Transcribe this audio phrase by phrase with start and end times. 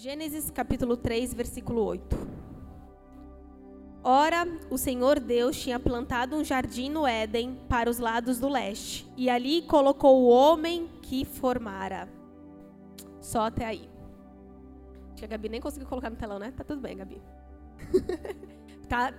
[0.00, 2.16] Gênesis capítulo 3, versículo 8.
[4.04, 9.04] Ora, o Senhor Deus tinha plantado um jardim no Éden para os lados do leste,
[9.16, 12.08] e ali colocou o homem que formara.
[13.20, 13.90] Só até aí.
[15.08, 16.52] Acho que a Gabi nem conseguiu colocar no telão, né?
[16.56, 17.20] Tá tudo bem, Gabi.
[18.88, 19.12] tá,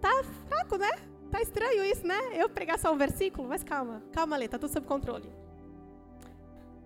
[0.00, 0.90] tá fraco, né?
[1.32, 2.20] Tá estranho isso, né?
[2.34, 5.28] Eu pregar só um versículo, mas calma, calma, Lê, tá tudo sob controle.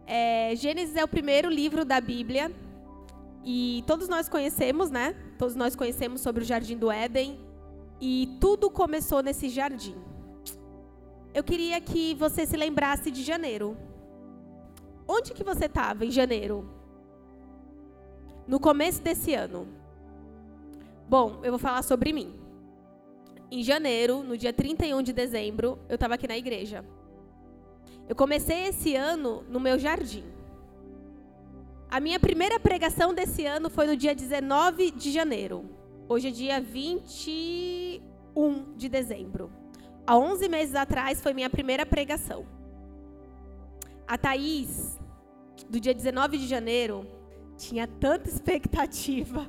[0.06, 2.50] É, Gênesis é o primeiro livro da Bíblia
[3.48, 5.14] e todos nós conhecemos, né?
[5.38, 7.38] Todos nós conhecemos sobre o Jardim do Éden.
[8.00, 9.94] E tudo começou nesse jardim.
[11.32, 13.76] Eu queria que você se lembrasse de janeiro.
[15.06, 16.68] Onde que você estava em janeiro?
[18.48, 19.68] No começo desse ano.
[21.08, 22.34] Bom, eu vou falar sobre mim.
[23.48, 26.84] Em janeiro, no dia 31 de dezembro, eu estava aqui na igreja.
[28.08, 30.35] Eu comecei esse ano no meu jardim.
[31.88, 35.64] A minha primeira pregação desse ano foi no dia 19 de janeiro.
[36.08, 39.52] Hoje é dia 21 de dezembro.
[40.04, 42.44] Há 11 meses atrás foi minha primeira pregação.
[44.06, 44.98] A Thaís,
[45.68, 47.06] do dia 19 de janeiro,
[47.56, 49.48] tinha tanta expectativa.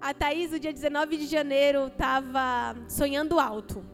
[0.00, 3.84] A Thaís, do dia 19 de janeiro, estava sonhando alto.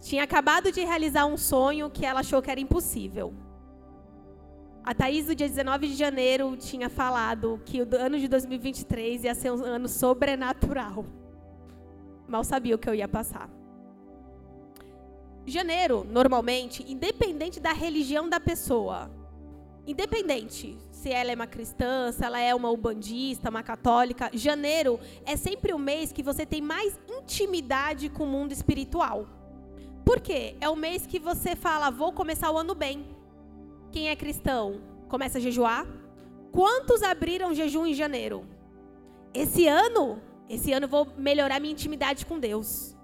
[0.00, 3.34] Tinha acabado de realizar um sonho que ela achou que era impossível.
[4.84, 9.34] A Thaís, no dia 19 de janeiro, tinha falado que o ano de 2023 ia
[9.34, 11.06] ser um ano sobrenatural.
[12.26, 13.48] Mal sabia o que eu ia passar.
[15.46, 19.08] Janeiro, normalmente, independente da religião da pessoa,
[19.86, 25.36] independente se ela é uma cristã, se ela é uma ubandista, uma católica, janeiro é
[25.36, 29.28] sempre o mês que você tem mais intimidade com o mundo espiritual.
[30.04, 30.56] Por quê?
[30.60, 33.21] É o mês que você fala, vou começar o ano bem.
[33.92, 35.86] Quem é cristão começa a jejuar.
[36.50, 38.46] Quantos abriram jejum em janeiro?
[39.34, 42.96] Esse ano, esse ano vou melhorar minha intimidade com Deus.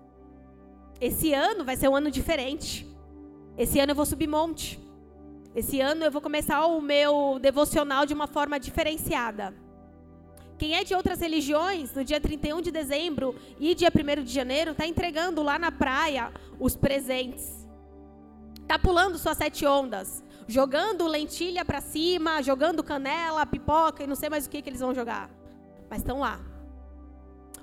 [0.98, 2.86] Esse ano vai ser um ano diferente.
[3.58, 4.80] Esse ano eu vou subir monte.
[5.54, 9.54] Esse ano eu vou começar o meu devocional de uma forma diferenciada.
[10.56, 14.70] Quem é de outras religiões, no dia 31 de dezembro e dia 1 de janeiro,
[14.70, 17.68] está entregando lá na praia os presentes.
[18.62, 24.30] Está pulando suas sete ondas jogando lentilha para cima, jogando canela, pipoca e não sei
[24.30, 25.30] mais o que, que eles vão jogar.
[25.90, 26.40] Mas estão lá.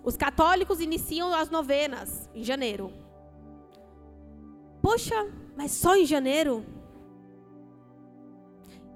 [0.04, 2.94] Os católicos iniciam as novenas em janeiro.
[4.84, 5.16] Poxa,
[5.58, 6.64] mas só em janeiro?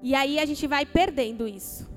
[0.00, 1.90] E aí a gente vai perdendo isso.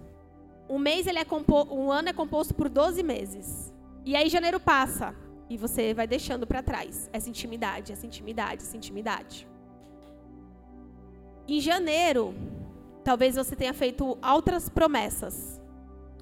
[0.67, 1.25] Um mês ele é
[1.69, 3.71] um ano é composto por 12 meses.
[4.03, 5.15] E aí janeiro passa
[5.47, 9.47] e você vai deixando para trás essa intimidade, essa intimidade, essa intimidade.
[11.47, 12.33] Em janeiro,
[13.03, 15.61] talvez você tenha feito outras promessas.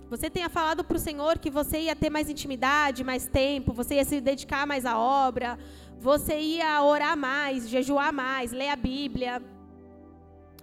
[0.10, 3.96] Você tenha falado para o Senhor que você ia ter mais intimidade, mais tempo, você
[3.96, 5.58] ia se dedicar mais à obra,
[5.98, 9.42] você ia orar mais, jejuar mais, ler a Bíblia.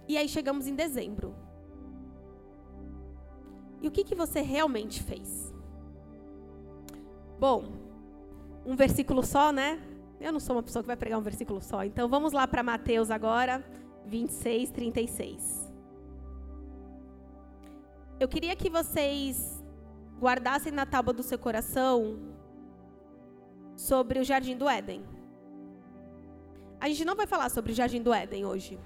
[0.07, 1.33] E aí chegamos em dezembro.
[3.81, 5.53] E o que, que você realmente fez?
[7.39, 7.63] Bom,
[8.65, 9.79] um versículo só, né?
[10.19, 11.83] Eu não sou uma pessoa que vai pregar um versículo só.
[11.85, 13.63] Então vamos lá para Mateus agora.
[14.09, 15.71] 26, 36.
[18.19, 19.63] Eu queria que vocês
[20.19, 22.19] guardassem na tábua do seu coração
[23.77, 25.05] sobre o Jardim do Éden.
[26.81, 28.79] A gente não vai falar sobre o Jardim do Éden hoje.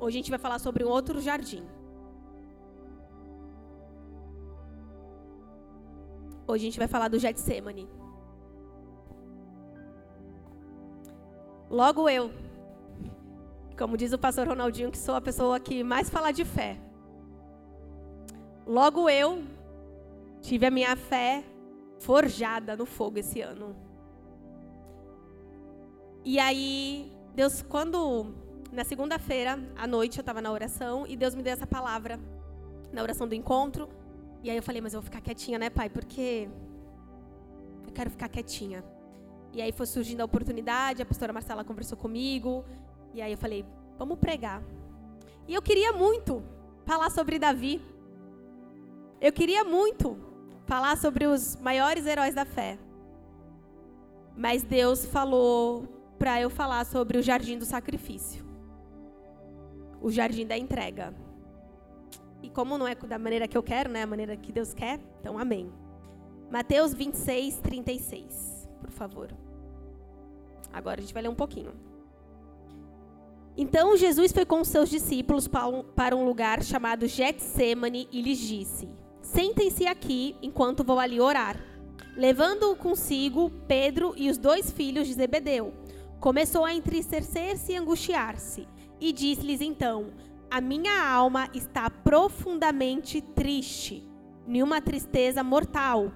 [0.00, 1.62] Hoje a gente vai falar sobre um outro jardim.
[6.48, 7.86] Hoje a gente vai falar do Getsemane.
[11.68, 12.32] Logo eu,
[13.80, 16.76] como diz o pastor Ronaldinho, que sou a pessoa que mais fala de fé.
[18.66, 19.42] Logo eu
[20.42, 21.42] tive a minha fé
[21.98, 23.74] forjada no fogo esse ano.
[26.22, 28.34] E aí, Deus, quando
[28.70, 32.20] na segunda-feira à noite eu estava na oração e Deus me deu essa palavra
[32.92, 33.88] na oração do encontro.
[34.42, 35.88] E aí eu falei, mas eu vou ficar quietinha, né, pai?
[35.88, 36.50] Porque
[37.86, 38.84] eu quero ficar quietinha.
[39.54, 42.62] E aí foi surgindo a oportunidade, a pastora Marcela conversou comigo,
[43.14, 43.64] e aí eu falei,
[43.98, 44.62] vamos pregar.
[45.46, 46.42] E eu queria muito
[46.84, 47.80] falar sobre Davi.
[49.20, 50.16] Eu queria muito
[50.64, 52.78] falar sobre os maiores heróis da fé.
[54.36, 55.84] Mas Deus falou
[56.18, 58.44] para eu falar sobre o jardim do sacrifício.
[60.00, 61.14] O jardim da entrega.
[62.42, 64.02] E como não é da maneira que eu quero, né?
[64.02, 65.70] A maneira que Deus quer, então amém.
[66.50, 69.30] Mateus 26, 36, por favor.
[70.72, 71.89] Agora a gente vai ler um pouquinho.
[73.56, 78.88] Então Jesus foi com seus discípulos para um lugar chamado Getsemane e lhes disse:
[79.20, 81.56] Sentem-se aqui enquanto vou ali orar.
[82.16, 85.72] Levando consigo Pedro e os dois filhos de Zebedeu,
[86.18, 88.66] começou a entristecer-se e angustiar-se.
[89.00, 90.10] E disse-lhes então:
[90.50, 94.06] A minha alma está profundamente triste,
[94.46, 96.12] nenhuma tristeza mortal.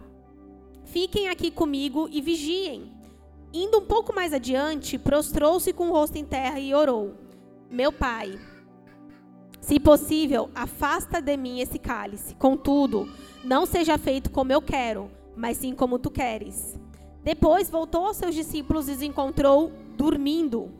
[0.85, 2.93] Fiquem aqui comigo e vigiem.
[3.53, 7.24] Indo um pouco mais adiante, prostrou-se com o rosto em terra e orou:
[7.71, 8.39] Meu pai,
[9.61, 12.35] se possível, afasta de mim esse cálice.
[12.35, 13.09] Contudo,
[13.43, 16.79] não seja feito como eu quero, mas sim como tu queres.
[17.23, 20.71] Depois voltou aos seus discípulos e os encontrou dormindo.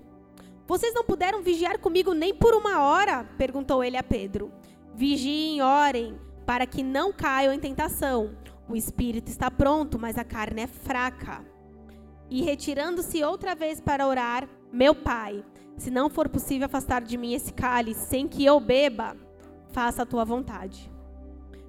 [0.67, 3.25] Vocês não puderam vigiar comigo nem por uma hora?
[3.39, 4.53] perguntou ele a Pedro.
[4.95, 8.37] Vigiem, orem, para que não caiam em tentação.
[8.69, 11.43] O espírito está pronto, mas a carne é fraca.
[12.31, 15.43] E retirando-se outra vez para orar, meu pai,
[15.77, 19.17] se não for possível afastar de mim esse cálice sem que eu beba,
[19.69, 20.91] faça a tua vontade.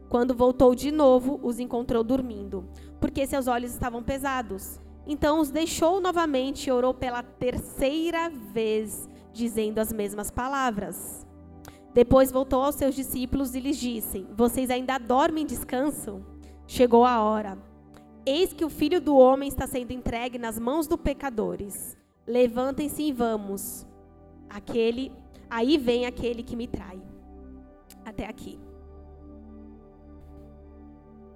[0.10, 2.70] Quando voltou de novo, os encontrou dormindo,
[3.00, 4.80] porque seus olhos estavam pesados.
[5.08, 11.26] Então os deixou novamente e orou pela terceira vez, dizendo as mesmas palavras.
[11.94, 16.26] Depois voltou aos seus discípulos e lhes disse: Vocês ainda dormem e descansam?
[16.68, 17.58] Chegou a hora.
[18.26, 21.96] Eis que o filho do homem está sendo entregue nas mãos dos pecadores.
[22.28, 23.86] Levantem-se e vamos.
[24.50, 25.12] Aquele,
[25.50, 27.02] aí vem aquele que me trai.
[28.04, 28.60] Até aqui.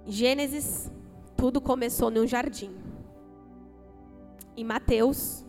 [0.06, 0.90] Gênesis,
[1.36, 2.74] tudo começou num jardim.
[4.56, 5.44] Em Mateus,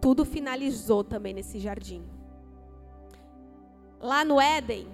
[0.00, 2.02] tudo finalizou também nesse jardim.
[4.00, 4.86] Lá no Éden,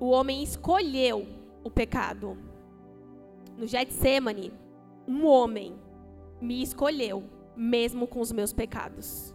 [0.00, 1.26] o homem escolheu
[1.62, 2.38] o pecado.
[3.56, 4.52] No Getsemane,
[5.06, 5.74] um homem
[6.40, 7.24] me escolheu,
[7.56, 9.34] mesmo com os meus pecados.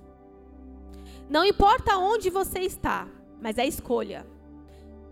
[1.31, 3.07] Não importa onde você está,
[3.39, 4.27] mas é escolha.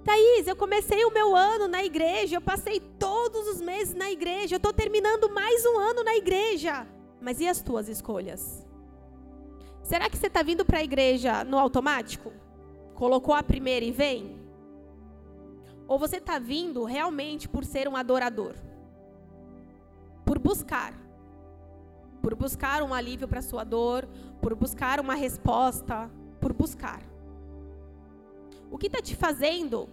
[0.04, 4.56] Thaís, eu comecei o meu ano na igreja, eu passei todos os meses na igreja,
[4.56, 6.86] eu estou terminando mais um ano na igreja.
[7.22, 8.68] Mas e as tuas escolhas?
[9.82, 12.34] Será que você está vindo para a igreja no automático?
[12.96, 14.42] Colocou a primeira e vem?
[15.88, 18.56] Ou você está vindo realmente por ser um adorador?
[20.26, 20.94] Por buscar
[22.22, 24.08] por buscar um alívio para sua dor,
[24.42, 27.02] por buscar uma resposta, por buscar.
[28.72, 29.90] O que está te fazendo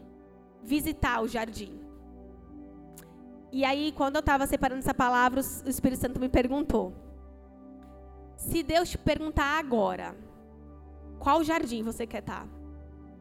[0.63, 1.81] visitar o jardim?
[3.53, 6.93] E aí, quando eu estava separando essa palavra, o Espírito Santo me perguntou:
[8.37, 10.15] se Deus te perguntar agora,
[11.19, 12.43] qual jardim você quer estar?
[12.43, 12.49] Tá?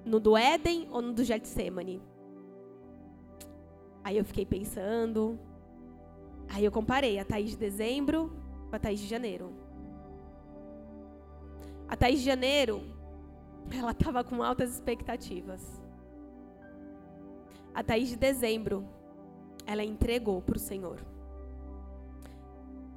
[0.04, 2.02] No do Éden ou no do Getsemane?
[4.04, 5.40] Aí eu fiquei pensando.
[6.50, 8.32] Aí eu comparei a Thaís de dezembro
[8.76, 9.54] com a Thaís de janeiro.
[11.88, 12.84] A Thaís de janeiro,
[13.72, 15.82] ela estava com altas expectativas.
[17.74, 18.86] A Thaís de dezembro,
[19.66, 21.00] ela entregou para o Senhor.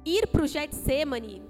[0.05, 1.43] Ir para o Getsemane,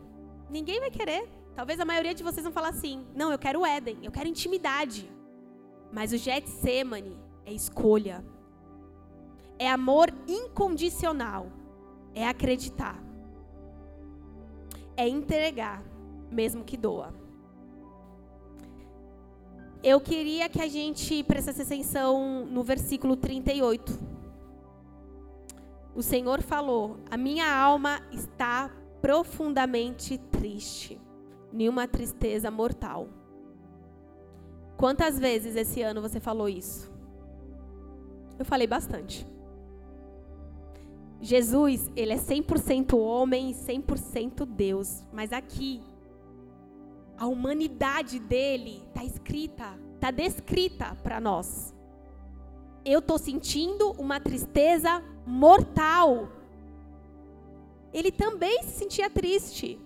[0.50, 1.28] ninguém vai querer.
[1.56, 5.10] Talvez a maioria de vocês vão falar assim: não, eu quero Éden, eu quero intimidade.
[5.92, 8.24] Mas o Getsemane é escolha.
[9.58, 11.52] É amor incondicional.
[12.14, 13.09] É acreditar
[15.00, 15.82] é entregar,
[16.30, 17.14] mesmo que doa.
[19.82, 23.98] Eu queria que a gente prestasse atenção no versículo 38.
[25.96, 28.70] O Senhor falou: A minha alma está
[29.02, 31.00] profundamente triste,
[31.54, 33.08] nenhuma tristeza mortal.
[34.76, 36.92] Quantas vezes esse ano você falou isso?
[38.38, 39.26] Eu falei bastante.
[41.22, 45.04] Jesus, ele é 100% homem e 100% Deus.
[45.12, 45.82] Mas aqui,
[47.18, 51.76] a humanidade dele está escrita, está descrita para nós.
[52.86, 56.30] Eu estou sentindo uma tristeza mortal.
[57.94, 59.78] Ele também se sentia triste.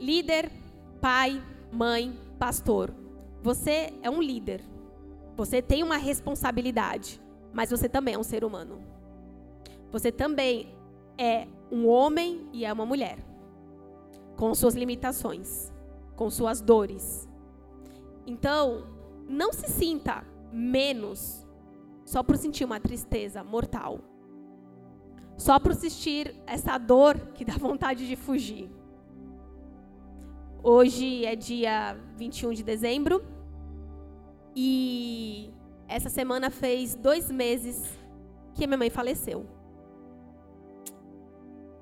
[0.00, 0.50] Líder,
[1.00, 2.92] pai, mãe, pastor.
[3.40, 4.60] Você é um líder.
[5.36, 7.23] Você tem uma responsabilidade
[7.54, 8.82] mas você também é um ser humano.
[9.92, 10.74] Você também
[11.16, 13.16] é um homem e é uma mulher,
[14.36, 15.72] com suas limitações,
[16.16, 17.28] com suas dores.
[18.26, 18.88] Então,
[19.28, 21.46] não se sinta menos
[22.04, 24.00] só por sentir uma tristeza mortal.
[25.36, 28.68] Só por sentir essa dor que dá vontade de fugir.
[30.60, 33.24] Hoje é dia 21 de dezembro
[34.56, 35.53] e
[35.88, 37.98] essa semana fez dois meses
[38.54, 39.46] que minha mãe faleceu.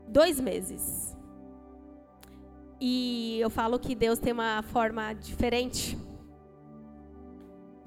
[0.09, 1.16] Dois meses.
[2.80, 5.97] E eu falo que Deus tem uma forma diferente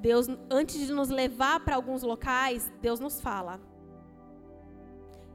[0.05, 3.59] Deus, antes de nos levar para alguns locais, Deus nos fala.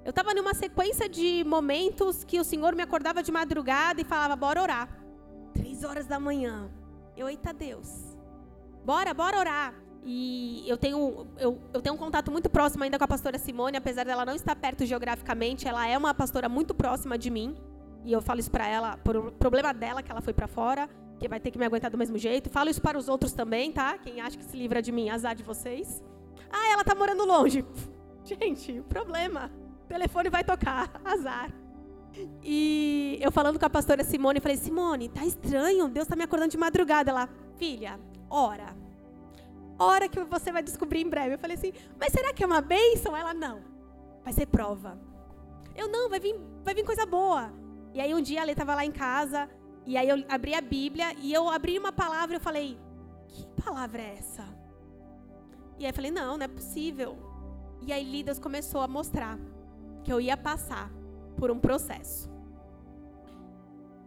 [0.05, 4.37] Eu estava numa sequência de momentos que o Senhor me acordava de madrugada e falava:
[4.37, 4.89] bora orar.
[5.53, 6.71] Três horas da manhã.
[7.17, 8.17] Eu, eita Deus.
[8.85, 9.75] Bora, bora orar.
[10.03, 13.77] E eu tenho, eu, eu tenho um contato muito próximo ainda com a pastora Simone,
[13.77, 17.55] apesar dela não estar perto geograficamente, ela é uma pastora muito próxima de mim.
[18.05, 20.89] E eu falo isso para ela, por problema dela, que ela foi para fora,
[21.19, 22.49] que vai ter que me aguentar do mesmo jeito.
[22.49, 23.99] Falo isso para os outros também, tá?
[23.99, 26.03] Quem acha que se livra de mim, azar de vocês.
[26.51, 27.65] Ah, ela tá morando longe.
[28.25, 29.51] Gente, problema.
[29.85, 31.53] O telefone vai tocar, azar.
[32.43, 36.51] E eu falando com a pastora Simone, falei: Simone, tá estranho, Deus tá me acordando
[36.51, 37.11] de madrugada.
[37.11, 37.29] Ela,
[37.59, 38.75] filha, ora
[39.85, 41.35] hora que você vai descobrir em breve.
[41.35, 43.17] Eu falei assim, mas será que é uma bênção?
[43.17, 43.63] Ela, não.
[44.23, 44.99] Vai ser prova.
[45.75, 47.53] Eu, não, vai vir, vai vir coisa boa.
[47.95, 49.49] E aí um dia ela estava lá em casa,
[49.87, 52.79] e aí eu abri a Bíblia, e eu abri uma palavra eu falei,
[53.27, 54.45] que palavra é essa?
[55.79, 57.19] E aí eu falei, não, não é possível.
[57.81, 59.39] E aí Lidas começou a mostrar
[60.05, 60.91] que eu ia passar
[61.37, 62.31] por um processo.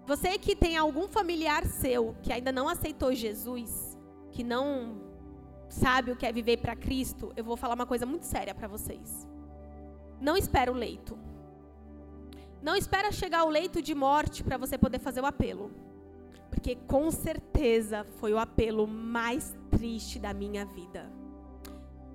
[0.06, 3.98] Você que tem algum familiar seu que ainda não aceitou Jesus,
[4.32, 5.12] que não
[5.74, 8.68] sabe o que é viver para Cristo, eu vou falar uma coisa muito séria para
[8.68, 9.27] vocês.
[10.22, 11.18] Não espera o leito.
[12.62, 15.72] Não espera chegar o leito de morte para você poder fazer o apelo.
[16.50, 21.12] Porque com certeza foi o apelo mais triste da minha vida.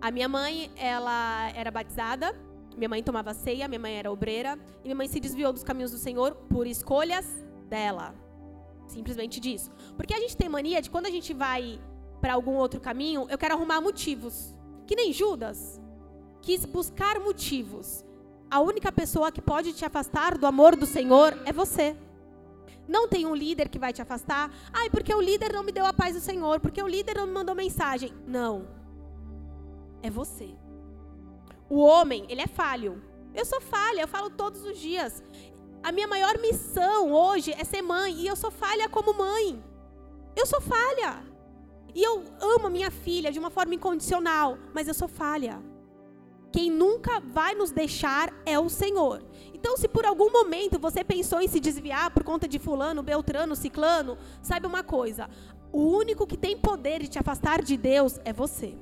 [0.01, 2.33] A minha mãe, ela era batizada,
[2.77, 5.91] minha mãe tomava ceia, minha mãe era obreira, e minha mãe se desviou dos caminhos
[5.91, 7.27] do Senhor por escolhas
[7.69, 8.15] dela.
[8.87, 9.71] Simplesmente disso.
[9.97, 11.81] Porque a gente tem mania de quando a gente vai
[12.21, 14.55] para algum outro caminho, eu quero arrumar motivos.
[14.87, 15.81] Que nem Judas
[16.41, 18.05] quis buscar motivos.
[18.51, 21.97] A única pessoa que pode te afastar do amor do Senhor é você.
[22.87, 24.51] Não tem um líder que vai te afastar.
[24.73, 27.27] Ai, porque o líder não me deu a paz do Senhor, porque o líder não
[27.27, 28.15] me mandou mensagem.
[28.27, 28.67] Não.
[30.03, 30.55] É você.
[31.69, 33.03] O homem, ele é falho.
[33.35, 35.23] Eu sou falha, eu falo todos os dias.
[35.83, 39.63] A minha maior missão hoje é ser mãe e eu sou falha como mãe.
[40.35, 41.23] Eu sou falha.
[41.95, 45.63] E eu amo minha filha de uma forma incondicional, mas eu sou falha.
[46.53, 49.23] Quem nunca vai nos deixar é o Senhor.
[49.53, 53.55] Então, se por algum momento você pensou em se desviar por conta de fulano, beltrano,
[53.55, 55.29] ciclano, saiba uma coisa:
[55.73, 58.75] o único que tem poder de te afastar de Deus é você.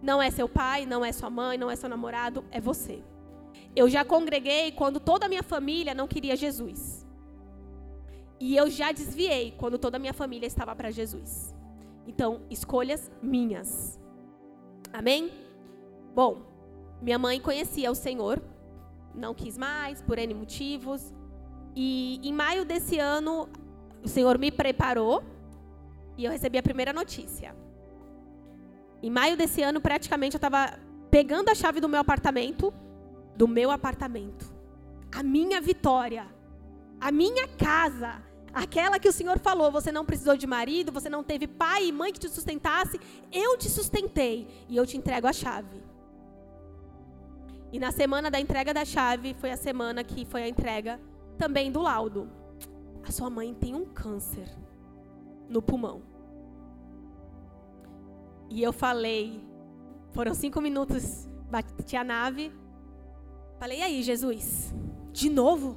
[0.00, 3.02] Não é seu pai, não é sua mãe, não é seu namorado, é você.
[3.74, 7.04] Eu já congreguei quando toda a minha família não queria Jesus.
[8.40, 11.57] E eu já desviei quando toda a minha família estava para Jesus.
[12.08, 14.00] Então, escolhas minhas.
[14.90, 15.30] Amém?
[16.14, 16.42] Bom,
[17.02, 18.42] minha mãe conhecia o Senhor,
[19.14, 21.12] não quis mais, por N motivos.
[21.76, 23.46] E em maio desse ano,
[24.02, 25.22] o Senhor me preparou
[26.16, 27.54] e eu recebi a primeira notícia.
[29.02, 30.78] Em maio desse ano, praticamente, eu estava
[31.10, 32.72] pegando a chave do meu apartamento,
[33.36, 34.50] do meu apartamento,
[35.12, 36.26] a minha vitória,
[36.98, 38.22] a minha casa,
[38.58, 41.92] Aquela que o Senhor falou, você não precisou de marido, você não teve pai e
[41.92, 42.98] mãe que te sustentasse,
[43.30, 45.80] eu te sustentei e eu te entrego a chave.
[47.70, 51.00] E na semana da entrega da chave foi a semana que foi a entrega
[51.36, 52.28] também do laudo.
[53.06, 54.48] A sua mãe tem um câncer
[55.48, 56.02] no pulmão.
[58.50, 59.40] E eu falei,
[60.10, 62.52] foram cinco minutos, bati a nave.
[63.60, 64.74] Falei, e aí, Jesus?
[65.12, 65.76] De novo?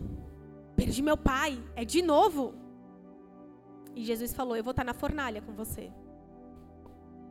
[0.76, 2.60] Perdi meu pai, é de novo?
[3.96, 5.92] E Jesus falou: Eu vou estar na fornalha com você.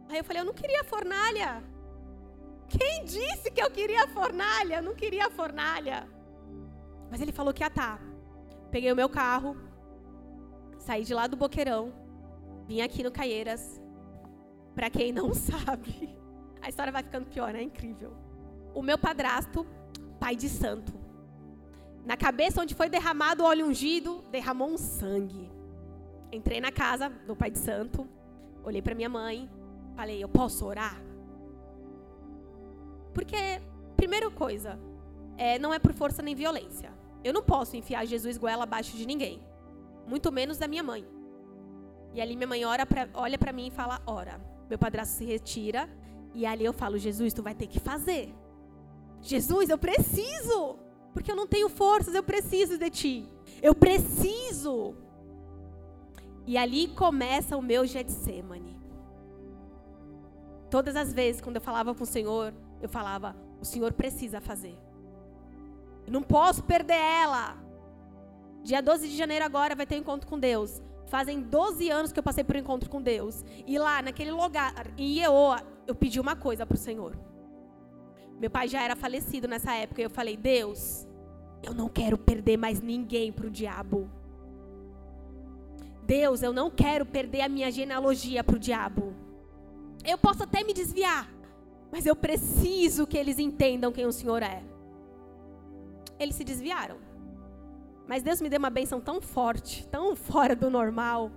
[0.08, 1.62] Aí eu falei: Eu não queria fornalha.
[2.68, 4.76] Quem disse que eu queria fornalha?
[4.76, 6.08] Eu não queria fornalha.
[7.10, 8.00] Mas ele falou que ia estar.
[8.70, 9.56] Peguei o meu carro,
[10.78, 11.92] saí de lá do Boqueirão,
[12.68, 13.80] vim aqui no Caieiras.
[14.74, 16.16] Para quem não sabe,
[16.62, 18.16] a história vai ficando pior, é incrível.
[18.72, 19.66] O meu padrasto,
[20.20, 20.92] pai de santo,
[22.04, 25.49] na cabeça onde foi derramado o óleo ungido, derramou um sangue.
[26.32, 28.06] Entrei na casa do pai de santo,
[28.64, 29.50] olhei para minha mãe,
[29.96, 31.00] falei: "Eu posso orar?"
[33.12, 33.36] Porque
[33.96, 34.78] primeira coisa,
[35.36, 36.92] é, não é por força nem violência.
[37.22, 39.40] Eu não posso enfiar Jesus goela abaixo de ninguém,
[40.06, 41.04] muito menos da minha mãe.
[42.14, 44.40] E ali minha mãe pra, olha para mim e fala: "Ora".
[44.68, 45.90] Meu padrasto se retira
[46.32, 48.32] e ali eu falo: "Jesus, tu vai ter que fazer.
[49.20, 50.78] Jesus, eu preciso,
[51.12, 53.28] porque eu não tenho forças, eu preciso de ti.
[53.60, 54.94] Eu preciso
[56.50, 58.76] e ali começa o meu Getsemane.
[60.68, 62.52] Todas as vezes quando eu falava com o Senhor,
[62.82, 64.76] eu falava: o Senhor precisa fazer.
[66.04, 67.56] Eu não posso perder ela.
[68.64, 70.82] Dia 12 de janeiro agora vai ter um encontro com Deus.
[71.06, 73.44] Fazem 12 anos que eu passei por um encontro com Deus.
[73.64, 77.16] E lá, naquele lugar, em Ieoa, eu pedi uma coisa para o Senhor.
[78.40, 80.00] Meu pai já era falecido nessa época.
[80.00, 81.06] E eu falei: Deus,
[81.62, 84.10] eu não quero perder mais ninguém para o diabo.
[86.10, 89.14] Deus, eu não quero perder a minha genealogia para o diabo.
[90.04, 91.32] Eu posso até me desviar,
[91.92, 94.60] mas eu preciso que eles entendam quem o Senhor é.
[96.18, 96.96] Eles se desviaram.
[98.08, 101.30] Mas Deus me deu uma benção tão forte, tão fora do normal.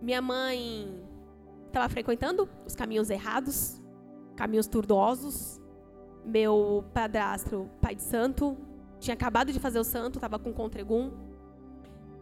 [0.00, 1.00] Minha mãe
[1.68, 3.80] estava frequentando os caminhos errados,
[4.34, 5.60] caminhos tortuosos.
[6.24, 8.56] Meu padrasto, pai de santo,
[8.98, 11.12] tinha acabado de fazer o santo, estava com contregum.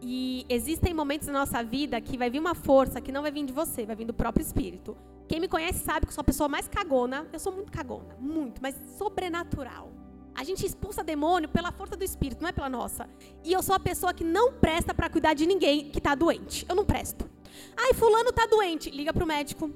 [0.01, 3.45] E existem momentos na nossa vida que vai vir uma força que não vai vir
[3.45, 4.97] de você, vai vir do próprio Espírito.
[5.27, 7.27] Quem me conhece sabe que eu sou a pessoa mais cagona.
[7.31, 9.91] Eu sou muito cagona, muito, mas sobrenatural.
[10.33, 13.07] A gente expulsa demônio pela força do Espírito, não é pela nossa.
[13.43, 16.65] E eu sou a pessoa que não presta para cuidar de ninguém que está doente.
[16.67, 17.29] Eu não presto.
[17.77, 18.89] Ai, fulano está doente.
[18.89, 19.71] Liga para o médico.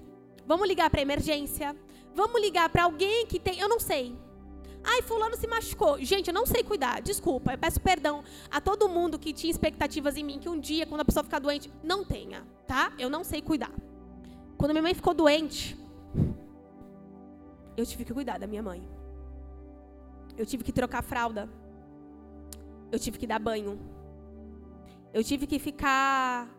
[0.48, 1.76] Vamos ligar para emergência.
[2.16, 3.60] Vamos ligar para alguém que tem.
[3.60, 4.16] Eu não sei.
[4.88, 5.98] Ai, fulano se machucou.
[6.00, 7.02] Gente, eu não sei cuidar.
[7.02, 10.86] Desculpa, eu peço perdão a todo mundo que tinha expectativas em mim que um dia,
[10.86, 12.94] quando a pessoa ficar doente, não tenha, tá?
[13.00, 13.72] Eu não sei cuidar.
[14.58, 15.78] Quando minha mãe ficou doente,
[17.76, 18.88] eu tive que cuidar da minha mãe.
[20.38, 21.50] Eu tive que trocar fralda.
[22.92, 23.80] Eu tive que dar banho.
[25.14, 26.55] Eu tive que ficar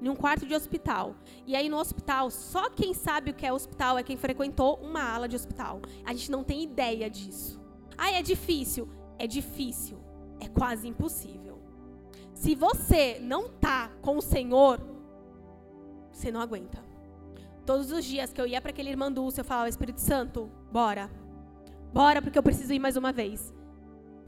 [0.00, 1.14] em um quarto de hospital.
[1.46, 5.02] E aí no hospital, só quem sabe o que é hospital é quem frequentou uma
[5.02, 5.80] ala de hospital.
[6.04, 7.60] A gente não tem ideia disso.
[7.96, 8.88] Ah, é difícil.
[9.18, 9.98] É difícil.
[10.40, 11.60] É quase impossível.
[12.34, 14.80] Se você não tá com o Senhor,
[16.10, 16.82] você não aguenta.
[17.64, 21.10] Todos os dias que eu ia para aquele irmão Dulce, eu falava, Espírito Santo, bora.
[21.92, 23.54] Bora, porque eu preciso ir mais uma vez.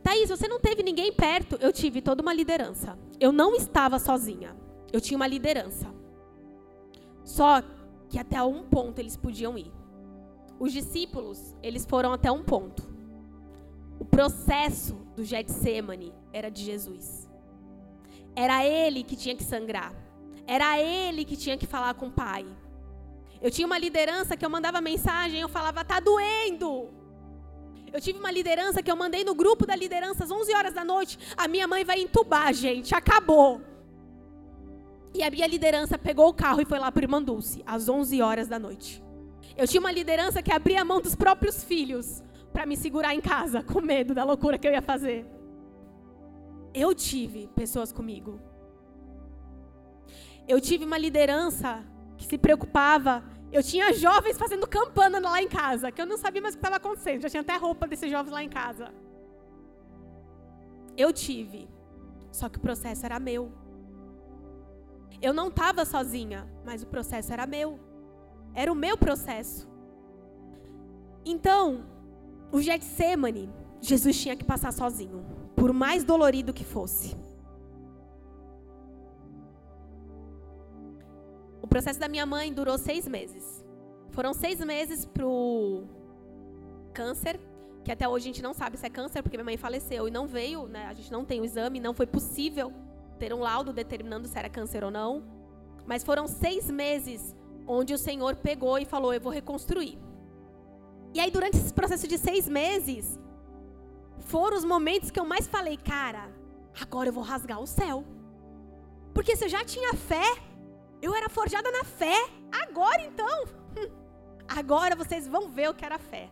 [0.02, 1.58] Thaís, você não teve ninguém perto?
[1.61, 2.96] Eu tive toda uma liderança.
[3.18, 4.56] Eu não estava sozinha.
[4.97, 5.93] Eu tinha uma liderança.
[7.23, 7.62] Só
[8.09, 9.71] que até um ponto eles podiam ir.
[10.59, 12.83] Os discípulos, eles foram até um ponto.
[14.00, 17.29] O processo do Getsemane era de Jesus.
[18.35, 19.92] Era ele que tinha que sangrar.
[20.47, 22.47] Era ele que tinha que falar com o Pai.
[23.42, 26.88] Eu tinha uma liderança que eu mandava mensagem, eu falava, tá doendo.
[27.92, 30.87] Eu tive uma liderança que eu mandei no grupo da liderança às 11 horas da
[30.87, 31.18] noite.
[31.37, 33.76] A minha mãe vai entubar, gente, acabou.
[35.16, 38.20] E a minha liderança pegou o carro e foi lá para Irmã Dulce, às 11
[38.20, 39.02] horas da noite.
[39.57, 43.20] Eu tinha uma liderança que abria a mão dos próprios filhos para me segurar em
[43.22, 45.24] casa, com medo da loucura que eu ia fazer.
[46.74, 48.38] Eu tive pessoas comigo.
[50.46, 51.83] Eu tive uma liderança
[52.18, 53.24] que se preocupava.
[53.50, 56.61] Eu tinha jovens fazendo campana lá em casa, que eu não sabia mais o que
[56.61, 57.22] estava acontecendo.
[57.22, 58.92] Já tinha até roupa desses jovens lá em casa.
[60.94, 61.66] Eu tive.
[62.31, 63.50] Só que o processo era meu.
[65.20, 67.79] Eu não estava sozinha, mas o processo era meu.
[68.55, 69.68] Era o meu processo.
[71.24, 71.85] Então,
[72.52, 73.50] o Getsemane,
[73.81, 75.24] Jesus tinha que passar sozinho,
[75.55, 77.16] por mais dolorido que fosse.
[81.61, 83.64] O processo da minha mãe durou seis meses.
[84.11, 85.85] Foram seis meses pro
[86.94, 87.38] câncer,
[87.85, 90.11] que até hoje a gente não sabe se é câncer, porque minha mãe faleceu e
[90.11, 90.87] não veio, né?
[90.87, 92.72] A gente não tem o exame, não foi possível
[93.16, 95.24] ter um laudo determinando se era câncer ou não.
[95.87, 97.35] Mas foram seis meses
[97.66, 99.98] onde o Senhor pegou e falou: Eu vou reconstruir.
[101.14, 103.18] E aí, durante esse processo de seis meses,
[104.18, 106.31] foram os momentos que eu mais falei: Cara,
[106.81, 108.05] agora eu vou rasgar o céu.
[109.14, 110.26] Porque se eu já tinha fé,
[111.00, 112.16] eu era forjada na fé.
[112.52, 113.44] Agora então,
[114.46, 116.31] agora vocês vão ver o que era fé.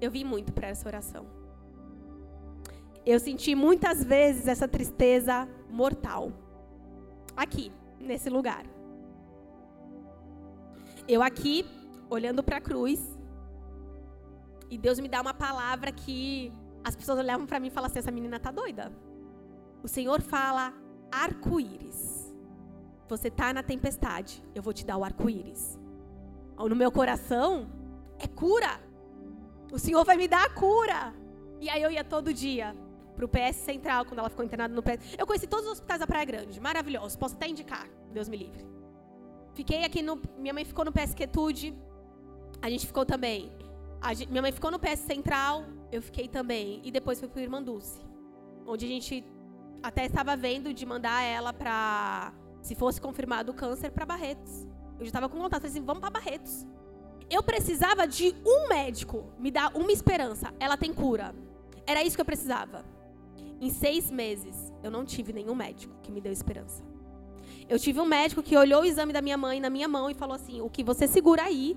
[0.00, 1.35] Eu vi muito para essa oração.
[3.06, 6.32] Eu senti muitas vezes essa tristeza mortal.
[7.36, 8.66] Aqui, nesse lugar.
[11.06, 11.64] Eu aqui,
[12.10, 13.16] olhando para a cruz,
[14.68, 18.00] e Deus me dá uma palavra que as pessoas olhavam para mim e falavam assim:
[18.00, 18.92] essa menina tá doida.
[19.84, 20.74] O Senhor fala
[21.12, 22.34] arco-íris.
[23.08, 25.78] Você está na tempestade, eu vou te dar o arco-íris.
[26.58, 27.70] No meu coração
[28.18, 28.80] é cura.
[29.70, 31.14] O Senhor vai me dar a cura.
[31.60, 32.74] E aí eu ia todo dia
[33.16, 35.16] pro PS Central, quando ela ficou internada no PS.
[35.18, 37.18] Eu conheci todos os hospitais da Praia Grande, maravilhoso.
[37.18, 38.64] Posso até indicar, Deus me livre.
[39.54, 40.20] Fiquei aqui no.
[40.38, 41.74] Minha mãe ficou no PS Quietude.
[42.60, 43.50] A gente ficou também.
[44.14, 46.80] Gente, minha mãe ficou no PS Central, eu fiquei também.
[46.84, 48.00] E depois fui pro Dulce.
[48.66, 49.24] Onde a gente
[49.82, 54.66] até estava vendo de mandar ela pra se fosse confirmado o câncer para Barretos.
[54.98, 56.66] Eu já estava com vontade, falei assim, vamos para Barretos.
[57.30, 60.52] Eu precisava de um médico me dar uma esperança.
[60.60, 61.34] Ela tem cura.
[61.86, 62.84] Era isso que eu precisava.
[63.60, 66.82] Em seis meses, eu não tive nenhum médico que me deu esperança.
[67.68, 70.14] Eu tive um médico que olhou o exame da minha mãe na minha mão e
[70.14, 71.76] falou assim: o que você segura aí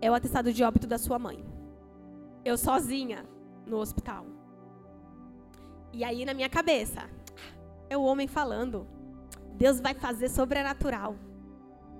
[0.00, 1.44] é o atestado de óbito da sua mãe.
[2.44, 3.24] Eu sozinha
[3.66, 4.26] no hospital.
[5.92, 7.08] E aí na minha cabeça,
[7.90, 8.86] é o homem falando.
[9.54, 11.16] Deus vai fazer sobrenatural.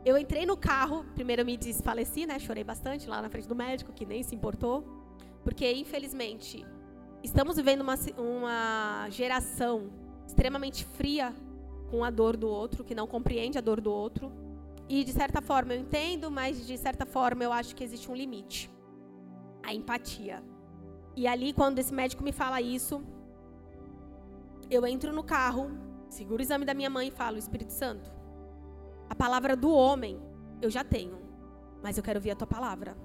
[0.04, 2.38] Eu entrei no carro, primeiro me desfaleci, né?
[2.38, 4.84] Chorei bastante lá na frente do médico, que nem se importou.
[5.42, 6.64] Porque, infelizmente,
[7.22, 9.90] estamos vivendo uma, uma geração
[10.26, 11.34] extremamente fria
[11.90, 14.30] com a dor do outro, que não compreende a dor do outro.
[14.88, 18.14] E, de certa forma, eu entendo, mas, de certa forma, eu acho que existe um
[18.14, 18.70] limite.
[19.62, 20.42] A empatia.
[21.16, 23.02] E ali, quando esse médico me fala isso,
[24.70, 25.70] eu entro no carro,
[26.08, 28.10] seguro o exame da minha mãe e falo: Espírito Santo,
[29.10, 30.20] a palavra do homem
[30.62, 31.18] eu já tenho,
[31.82, 32.96] mas eu quero ouvir a tua palavra.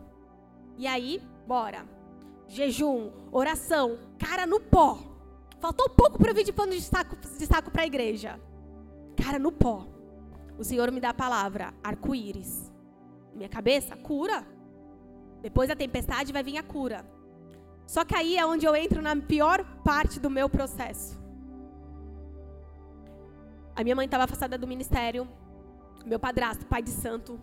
[0.77, 1.85] E aí, bora.
[2.47, 4.99] Jejum, oração, cara no pó.
[5.59, 8.39] Faltou pouco para eu vir de pano de saco, de saco para a igreja.
[9.15, 9.87] Cara no pó.
[10.57, 12.71] O Senhor me dá a palavra, arco-íris.
[13.33, 14.45] Minha cabeça, cura.
[15.41, 17.05] Depois da tempestade vai vir a cura.
[17.87, 21.19] Só que aí é onde eu entro na pior parte do meu processo.
[23.75, 25.27] A minha mãe estava afastada do ministério.
[26.05, 27.39] Meu padrasto, pai de santo,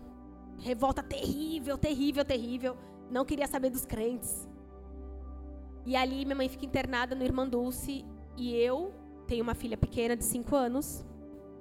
[0.59, 2.77] revolta terrível, terrível, terrível.
[3.09, 4.47] Não queria saber dos crentes.
[5.85, 8.05] E ali minha mãe fica internada no Irmã Dulce
[8.37, 8.93] e eu
[9.27, 11.05] tenho uma filha pequena de 5 anos,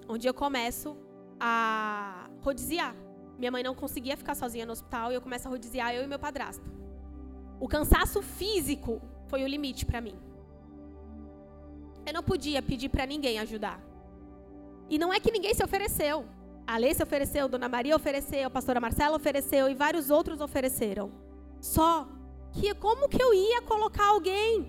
[0.09, 0.96] onde eu começo
[1.38, 2.94] a rodiziar.
[3.38, 6.06] Minha mãe não conseguia ficar sozinha no hospital e eu começo a rodiziar eu e
[6.06, 6.70] meu padrasto.
[7.59, 10.14] O cansaço físico foi o limite para mim.
[12.06, 13.80] Eu não podia pedir para ninguém ajudar.
[14.88, 16.26] E não é que ninguém se ofereceu.
[16.66, 21.11] A Lei se ofereceu, Dona Maria ofereceu, a pastora Marcela ofereceu e vários outros ofereceram.
[21.61, 22.09] Só
[22.52, 24.66] que como que eu ia colocar alguém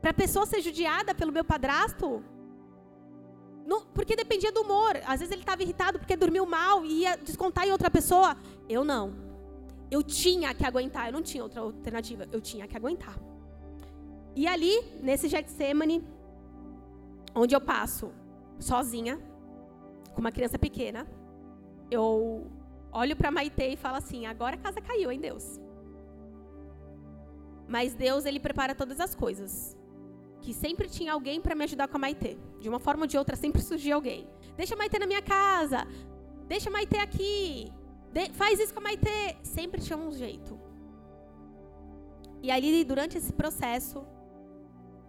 [0.00, 2.22] para a pessoa ser judiada pelo meu padrasto?
[3.66, 4.96] Não, porque dependia do humor.
[5.06, 8.36] Às vezes ele estava irritado porque dormiu mal e ia descontar em outra pessoa.
[8.68, 9.14] Eu não.
[9.90, 11.06] Eu tinha que aguentar.
[11.06, 12.28] Eu não tinha outra alternativa.
[12.30, 13.18] Eu tinha que aguentar.
[14.36, 16.06] E ali, nesse Getsemane,
[17.34, 18.12] onde eu passo
[18.58, 19.18] sozinha,
[20.14, 21.06] com uma criança pequena,
[21.90, 22.46] eu
[22.92, 25.60] olho para Maite e falo assim: agora a casa caiu, hein, Deus?
[27.68, 29.76] Mas Deus, ele prepara todas as coisas.
[30.40, 32.38] Que sempre tinha alguém para me ajudar com a Maite.
[32.60, 34.28] De uma forma ou de outra, sempre surgia alguém.
[34.56, 35.86] Deixa a Maite na minha casa.
[36.46, 37.72] Deixa a Maite aqui.
[38.12, 39.36] De faz isso com a Maite.
[39.42, 40.58] Sempre tinha um jeito.
[42.42, 44.06] E ali, durante esse processo,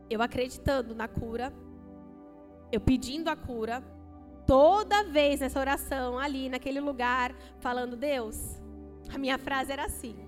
[0.10, 1.54] eu acreditando na cura,
[2.72, 3.84] eu pedindo a cura,
[4.46, 8.60] toda vez nessa oração, ali naquele lugar, falando: Deus,
[9.14, 10.27] a minha frase era assim.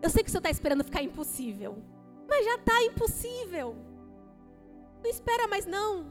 [0.00, 1.78] Eu sei que o Senhor está esperando ficar impossível,
[2.28, 3.76] mas já está impossível.
[5.02, 6.06] Não espera mais não,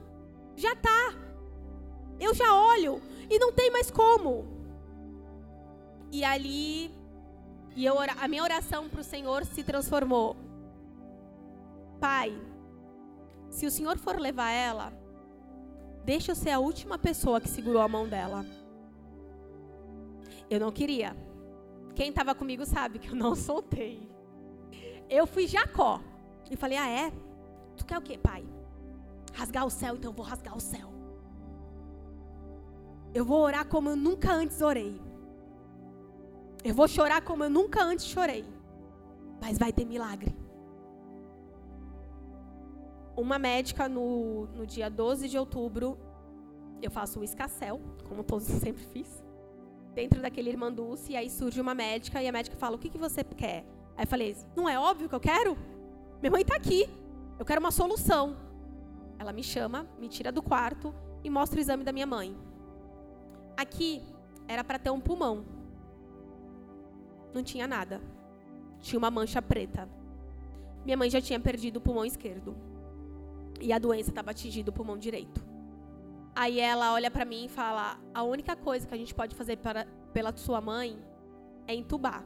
[0.55, 1.13] já está.
[2.19, 4.45] Eu já olho e não tem mais como.
[6.11, 6.91] E ali,
[7.75, 10.35] e eu, a minha oração para o Senhor se transformou.
[11.99, 12.37] Pai,
[13.49, 14.93] se o Senhor for levar ela,
[16.07, 18.45] Deixa eu ser a última pessoa que segurou a mão dela.
[20.49, 21.13] Eu não queria.
[21.97, 24.07] Quem estava comigo sabe que eu não soltei.
[25.09, 25.99] Eu fui Jacó.
[26.51, 27.11] E falei: Ah, é?
[27.75, 28.43] Tu quer o quê, pai?
[29.33, 30.89] Rasgar o céu, então eu vou rasgar o céu.
[33.13, 35.01] Eu vou orar como eu nunca antes orei.
[36.63, 38.45] Eu vou chorar como eu nunca antes chorei.
[39.41, 40.35] Mas vai ter milagre
[43.17, 45.97] uma médica no, no dia 12 de outubro,
[46.81, 49.23] eu faço o escassel, como todos sempre fiz,
[49.97, 52.87] dentro daquele irmã Dulce, e aí surge uma médica e a médica fala: O que,
[52.87, 53.65] que você quer?
[53.97, 55.57] Aí eu falei: Não é óbvio que eu quero?
[56.21, 56.87] Minha mãe está aqui,
[57.39, 58.37] eu quero uma solução.
[59.17, 62.37] Ela me chama, me tira do quarto e mostra o exame da minha mãe.
[63.57, 64.03] Aqui
[64.47, 65.43] era para ter um pulmão.
[67.33, 67.99] Não tinha nada.
[68.79, 69.89] Tinha uma mancha preta.
[70.85, 72.55] Minha mãe já tinha perdido o pulmão esquerdo.
[73.59, 75.43] E a doença estava atingindo o pulmão direito.
[76.39, 79.57] Aí ela olha para mim e fala: a única coisa que a gente pode fazer
[79.57, 80.95] para, pela sua mãe
[81.65, 82.23] é entubar.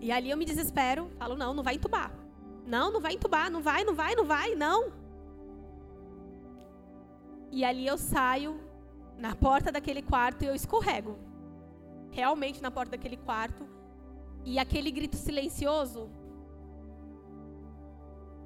[0.00, 2.10] E ali eu me desespero, falo: não, não vai entubar.
[2.64, 4.90] Não, não vai entubar, não vai, não vai, não vai, não.
[7.52, 8.58] E ali eu saio
[9.18, 11.18] na porta daquele quarto e eu escorrego.
[12.10, 13.68] Realmente na porta daquele quarto.
[14.42, 16.08] E aquele grito silencioso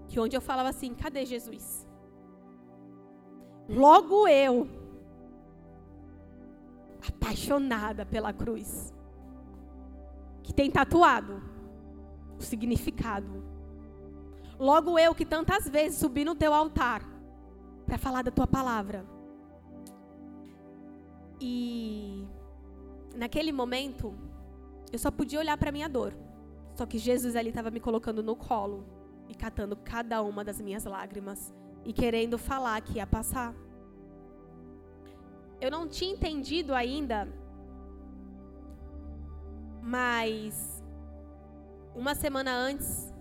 [0.09, 1.87] que onde eu falava assim: cadê Jesus?
[3.69, 4.69] Logo eu,
[7.09, 8.93] apaixonada pela cruz,
[10.43, 11.43] que tem tatuado
[12.39, 13.43] o significado.
[14.59, 17.03] Logo eu que tantas vezes subi no teu altar
[17.87, 19.05] para falar da tua palavra.
[21.41, 22.27] E
[23.17, 24.15] naquele momento,
[24.93, 26.15] eu só podia olhar para minha dor.
[26.75, 28.85] Só que Jesus ali estava me colocando no colo
[29.29, 31.53] e catando cada uma das minhas lágrimas
[31.85, 33.55] e querendo falar que ia passar.
[35.61, 37.29] Eu não tinha entendido ainda,
[39.81, 40.83] mas
[41.95, 43.13] uma semana antes,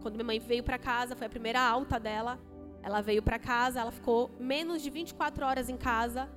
[0.00, 2.38] quando minha mãe veio para casa, foi a primeira alta dela.
[2.82, 6.28] Ela veio para casa, ela ficou menos de 24 horas em casa.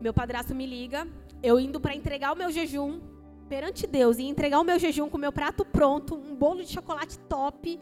[0.00, 1.06] Meu padrasto me liga,
[1.42, 3.00] eu indo para entregar o meu jejum
[3.48, 6.72] perante Deus e entregar o meu jejum com o meu prato pronto, um bolo de
[6.72, 7.78] chocolate top.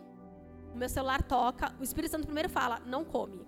[0.75, 3.47] O meu celular toca, o Espírito Santo primeiro fala: "Não come".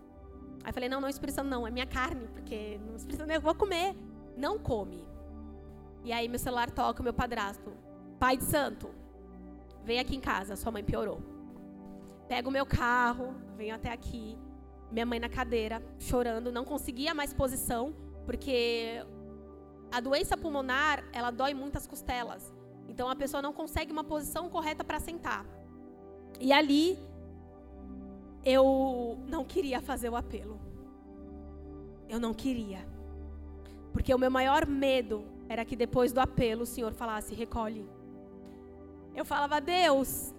[0.63, 3.33] Aí eu falei: "Não, não, Espírito Santo não, é minha carne, porque no Espírito Santo
[3.33, 3.95] eu vou comer".
[4.37, 5.05] Não come.
[6.05, 7.73] E aí meu celular toca, o meu padrasto:
[8.19, 8.91] "Pai de Santo,
[9.85, 11.21] vem aqui em casa, sua mãe piorou".
[12.29, 14.39] Pego o meu carro, venho até aqui,
[14.91, 19.05] minha mãe na cadeira, chorando, não conseguia mais posição, porque
[19.91, 22.53] a doença pulmonar, ela dói muitas costelas.
[22.89, 25.45] Então a pessoa não consegue uma posição correta para sentar.
[26.41, 26.99] E ali
[28.44, 30.61] eu não queria fazer o apelo.
[32.09, 32.87] Eu não queria.
[33.92, 37.88] Porque o meu maior medo era que depois do apelo o Senhor falasse: recolhe.
[39.14, 40.35] Eu falava: Deus,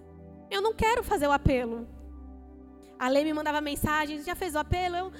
[0.50, 1.86] eu não quero fazer o apelo.
[2.98, 4.96] A Lei me mandava mensagem: já fez o apelo?
[4.96, 5.12] Eu,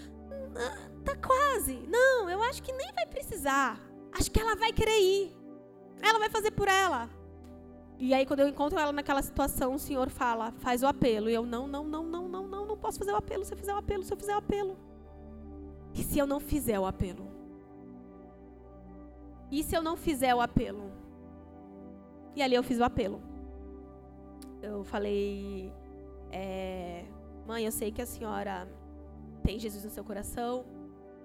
[0.56, 1.76] ah, tá quase.
[1.88, 3.80] Não, eu acho que nem vai precisar.
[4.12, 5.36] Acho que ela vai querer ir.
[6.02, 7.08] Ela vai fazer por ela.
[7.98, 11.30] E aí, quando eu encontro ela naquela situação, o Senhor fala, faz o apelo.
[11.30, 12.28] E eu, não, não, não, não
[12.84, 13.44] posso fazer o apelo.
[13.44, 14.76] Se eu fizer o apelo, se eu fizer o apelo.
[15.98, 17.24] E se eu não fizer o apelo?
[19.50, 20.86] E se eu não fizer o apelo?
[22.36, 23.18] E ali eu fiz o apelo.
[24.60, 25.72] Eu falei,
[26.30, 27.04] é,
[27.46, 28.68] mãe, eu sei que a senhora
[29.42, 30.52] tem Jesus no seu coração.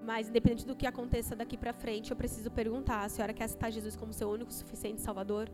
[0.02, 3.70] Mas independente do que aconteça daqui para frente, eu preciso perguntar: a senhora quer aceitar
[3.70, 5.50] Jesus como seu único suficiente Salvador?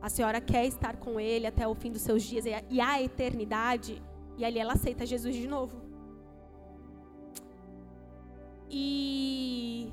[0.00, 4.02] A senhora quer estar com Ele até o fim dos seus dias e a eternidade?
[4.42, 5.80] E ali ela aceita Jesus de novo.
[8.68, 9.92] E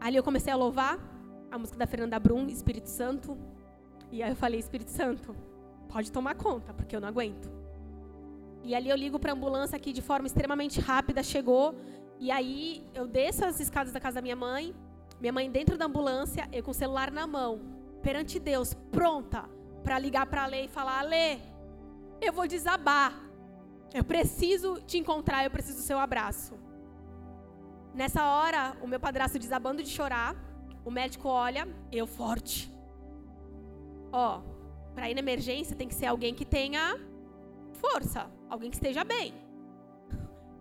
[0.00, 0.98] ali eu comecei a louvar
[1.52, 3.38] a música da Fernanda Brum, Espírito Santo.
[4.10, 5.36] E aí eu falei: Espírito Santo,
[5.88, 7.48] pode tomar conta, porque eu não aguento.
[8.64, 11.76] E ali eu ligo para a ambulância aqui de forma extremamente rápida, chegou.
[12.18, 14.74] E aí eu desço as escadas da casa da minha mãe,
[15.20, 17.60] minha mãe dentro da ambulância, eu com o celular na mão,
[18.02, 19.48] perante Deus, pronta
[19.84, 21.38] para ligar para a Lê e falar: Lê,
[22.20, 23.23] eu vou desabar.
[23.94, 26.54] Eu preciso te encontrar, eu preciso do seu abraço.
[27.94, 30.34] Nessa hora, o meu padrasto desabando de chorar,
[30.84, 32.72] o médico olha, eu forte.
[34.10, 34.40] Ó,
[34.96, 36.98] para ir na emergência tem que ser alguém que tenha
[37.74, 39.32] força, alguém que esteja bem.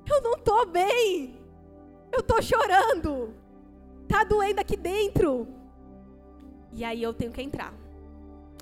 [0.08, 1.36] Eu não tô bem.
[2.12, 3.34] Eu tô chorando.
[4.08, 5.48] Tá doendo aqui dentro.
[6.72, 7.74] E aí eu tenho que entrar.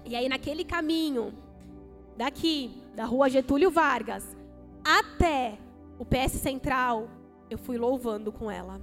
[0.06, 1.34] E aí naquele caminho
[2.16, 4.38] daqui, da rua Getúlio Vargas,
[4.84, 5.58] até
[5.98, 7.10] o PS Central,
[7.50, 8.82] eu fui louvando com ela.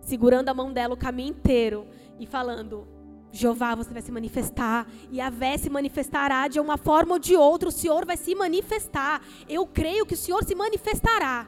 [0.00, 1.86] Segurando a mão dela o caminho inteiro
[2.18, 2.86] e falando:
[3.32, 7.34] Jeová, você vai se manifestar, e a Vé se manifestará de uma forma ou de
[7.36, 9.22] outra, o Senhor vai se manifestar.
[9.48, 11.46] Eu creio que o Senhor se manifestará.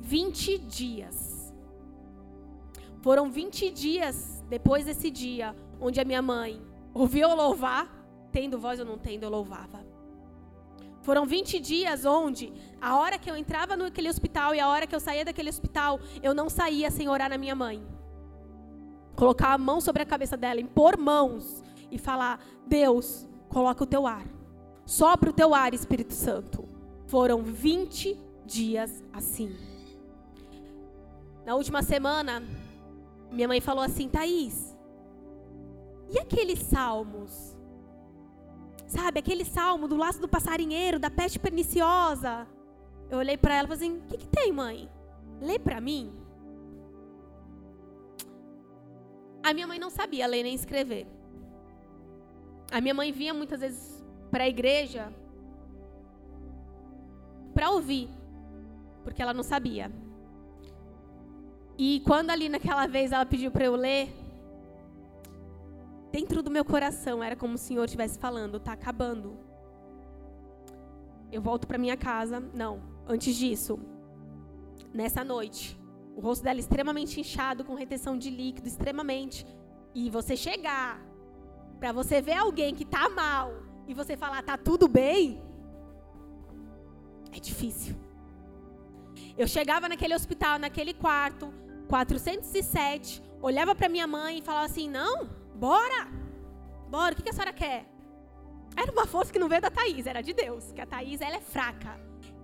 [0.00, 1.52] 20 dias.
[3.02, 6.62] Foram 20 dias depois desse dia, onde a minha mãe
[6.94, 7.86] ouviu eu louvar,
[8.32, 9.83] tendo voz ou não tendo, eu louvava.
[11.04, 14.94] Foram 20 dias onde, a hora que eu entrava naquele hospital e a hora que
[14.94, 17.86] eu saía daquele hospital, eu não saía sem orar na minha mãe.
[19.14, 24.06] Colocar a mão sobre a cabeça dela, impor mãos e falar: Deus, coloca o teu
[24.06, 24.24] ar.
[24.86, 26.66] Sopra o teu ar, Espírito Santo.
[27.06, 29.54] Foram 20 dias assim.
[31.44, 32.42] Na última semana,
[33.30, 34.74] minha mãe falou assim: Thaís,
[36.08, 37.53] e aqueles salmos?
[38.94, 42.46] Sabe, aquele salmo do laço do passarinheiro, da peste perniciosa.
[43.10, 44.88] Eu olhei para ela e falei assim: O que, que tem, mãe?
[45.40, 46.12] Lê para mim.
[49.42, 51.08] A minha mãe não sabia ler nem escrever.
[52.70, 55.12] A minha mãe vinha muitas vezes para a igreja
[57.52, 58.08] para ouvir,
[59.02, 59.90] porque ela não sabia.
[61.76, 64.08] E quando ali naquela vez ela pediu para eu ler,
[66.14, 69.36] dentro do meu coração era como se o Senhor estivesse falando, tá acabando.
[71.32, 73.80] Eu volto para minha casa, não, antes disso,
[74.92, 75.76] nessa noite,
[76.14, 79.44] o rosto dela extremamente inchado, com retenção de líquido, extremamente.
[79.92, 81.04] E você chegar
[81.80, 83.52] para você ver alguém que tá mal
[83.88, 85.42] e você falar tá tudo bem,
[87.32, 87.96] é difícil.
[89.36, 91.52] Eu chegava naquele hospital, naquele quarto,
[91.88, 96.08] 407, olhava para minha mãe e falava assim: não, bora,
[96.88, 97.86] bora, o que, a senhora quer?
[98.76, 101.36] Era uma força que não veio da Thaís, era de Deus, que a Thaís ela
[101.36, 101.98] é fraca.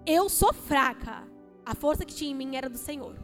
[0.07, 1.27] Eu sou fraca.
[1.67, 3.17] A força que tinha em mim era do Senhor.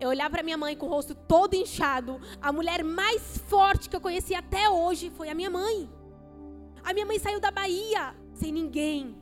[0.00, 2.20] Eu olhava para minha mãe com o rosto todo inchado.
[2.40, 5.90] A mulher mais forte que eu conheci até hoje foi a minha mãe.
[6.84, 9.16] A minha mãe saiu da Bahia sem ninguém.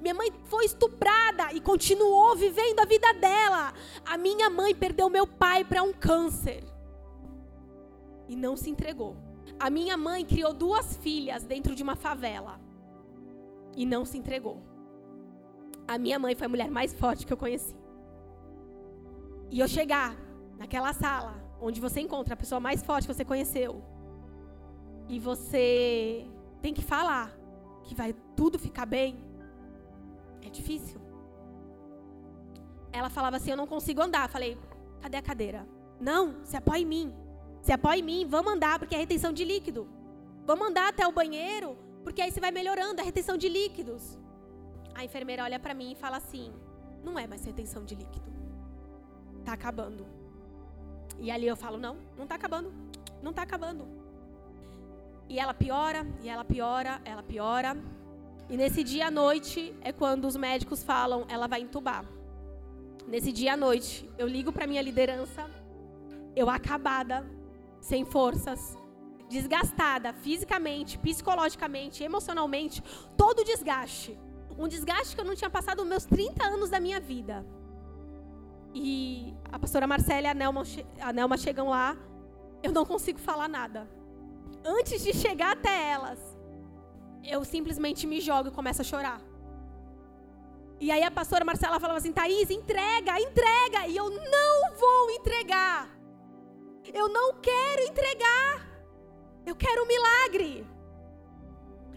[0.00, 3.72] Minha mãe foi estuprada e continuou vivendo a vida dela.
[4.04, 6.62] A minha mãe perdeu meu pai para um câncer
[8.30, 9.16] e não se entregou.
[9.58, 12.60] A minha mãe criou duas filhas dentro de uma favela
[13.76, 14.58] e não se entregou.
[15.86, 17.74] A minha mãe foi a mulher mais forte que eu conheci.
[19.50, 20.16] E eu chegar
[20.56, 23.82] naquela sala onde você encontra a pessoa mais forte que você conheceu
[25.08, 26.24] e você
[26.62, 27.36] tem que falar
[27.82, 29.24] que vai tudo ficar bem,
[30.40, 31.00] é difícil.
[32.92, 34.26] Ela falava assim: Eu não consigo andar.
[34.26, 34.56] Eu falei:
[35.00, 35.66] Cadê a cadeira?
[36.00, 37.29] Não, se apoia em mim.
[37.62, 39.88] Se apoia em mim, vamos andar, porque é retenção de líquido.
[40.46, 44.18] Vamos andar até o banheiro, porque aí você vai melhorando a retenção de líquidos.
[44.94, 46.52] A enfermeira olha para mim e fala assim:
[47.04, 48.30] Não é mais retenção de líquido.
[49.44, 50.06] Tá acabando.
[51.18, 52.72] E ali eu falo: Não, não tá acabando.
[53.22, 53.86] Não tá acabando.
[55.28, 57.76] E ela piora, e ela piora, ela piora.
[58.48, 62.04] E nesse dia à noite é quando os médicos falam, ela vai entubar.
[63.06, 65.48] Nesse dia à noite, eu ligo para minha liderança,
[66.34, 67.24] eu acabada,
[67.80, 68.76] sem forças,
[69.28, 72.82] desgastada fisicamente, psicologicamente, emocionalmente,
[73.16, 74.18] todo desgaste.
[74.58, 77.46] Um desgaste que eu não tinha passado nos meus 30 anos da minha vida.
[78.74, 80.62] E a pastora Marcela e a Nelma,
[81.00, 81.96] a Nelma chegam lá,
[82.62, 83.88] eu não consigo falar nada
[84.64, 86.18] antes de chegar até elas,
[87.24, 89.20] eu simplesmente me jogo e começo a chorar.
[90.78, 93.86] E aí a pastora Marcela falava assim: Thaís, entrega, entrega.
[93.86, 95.88] E eu não vou entregar.
[96.92, 98.68] Eu não quero entregar.
[99.44, 100.66] Eu quero um milagre.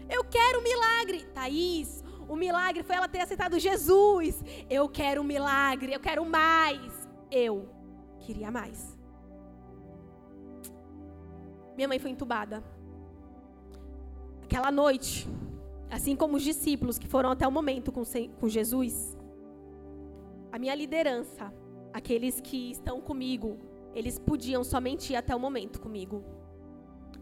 [0.08, 1.24] Eu quero um milagre.
[1.34, 4.42] Thaís, o milagre foi ela ter aceitado Jesus.
[4.68, 5.92] Eu quero um milagre.
[5.92, 7.08] Eu quero mais.
[7.30, 7.68] Eu
[8.20, 8.96] queria mais.
[11.76, 12.62] Minha mãe foi entubada.
[14.42, 15.28] Aquela noite,
[15.90, 18.02] assim como os discípulos que foram até o momento com,
[18.38, 19.16] com Jesus,
[20.52, 21.52] a minha liderança,
[21.92, 23.58] aqueles que estão comigo,
[23.94, 26.24] eles podiam somente ir até o momento comigo.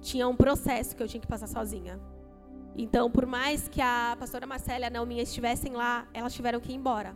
[0.01, 2.01] Tinha um processo que eu tinha que passar sozinha.
[2.75, 6.73] Então, por mais que a pastora Marcela e a Naominha estivessem lá, elas tiveram que
[6.73, 7.15] ir embora.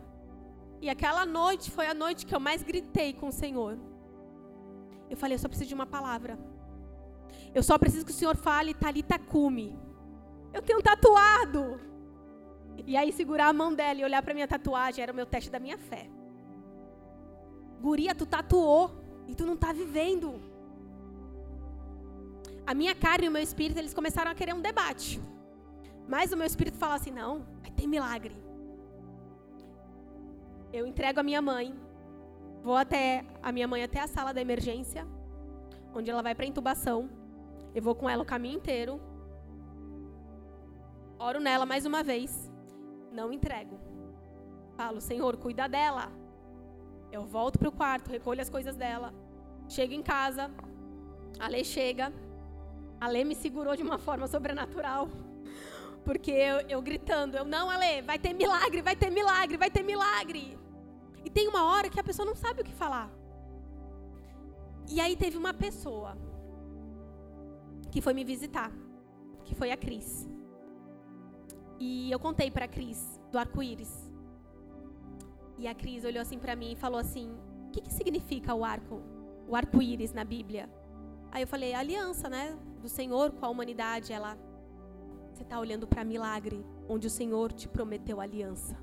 [0.79, 3.77] E aquela noite foi a noite que eu mais gritei com o Senhor.
[5.09, 6.37] Eu falei, eu só preciso de uma palavra.
[7.53, 9.75] Eu só preciso que o Senhor fale Talita cume.
[10.53, 11.79] Eu tenho tatuado.
[12.85, 15.49] E aí segurar a mão dela e olhar para minha tatuagem era o meu teste
[15.49, 16.07] da minha fé.
[17.81, 20.39] Guria, tu tatuou e tu não está vivendo.
[22.65, 25.21] A minha carne e o meu espírito, eles começaram a querer um debate.
[26.07, 28.35] Mas o meu espírito fala assim: não, vai ter milagre.
[30.71, 31.73] Eu entrego a minha mãe,
[32.63, 35.07] vou até a minha mãe até a sala da emergência,
[35.93, 37.09] onde ela vai para intubação.
[37.73, 38.99] Eu vou com ela o caminho inteiro.
[41.19, 42.51] Oro nela mais uma vez.
[43.11, 43.79] Não entrego.
[44.75, 46.11] Falo, Senhor, cuida dela.
[47.11, 49.13] Eu volto para o quarto, recolho as coisas dela.
[49.67, 50.51] Chego em casa.
[51.39, 52.11] A Lê chega.
[52.99, 55.09] A Lê me segurou de uma forma sobrenatural.
[56.03, 59.83] Porque eu, eu gritando, eu, não, Ale, vai ter milagre, vai ter milagre, vai ter
[59.83, 60.57] milagre.
[61.25, 63.11] E tem uma hora que a pessoa não sabe o que falar.
[64.89, 66.17] E aí teve uma pessoa
[67.91, 68.71] que foi me visitar,
[69.43, 70.27] que foi a Cris.
[71.79, 74.06] E eu contei para a Cris do arco-íris.
[75.57, 77.35] E a Cris olhou assim para mim e falou assim:
[77.67, 79.01] "O que, que significa o arco,
[79.47, 80.69] o arco-íris na Bíblia?"
[81.31, 84.37] Aí eu falei: "Aliança, né, do Senhor com a humanidade." Ela:
[85.33, 88.77] "Você está olhando para milagre, onde o Senhor te prometeu aliança."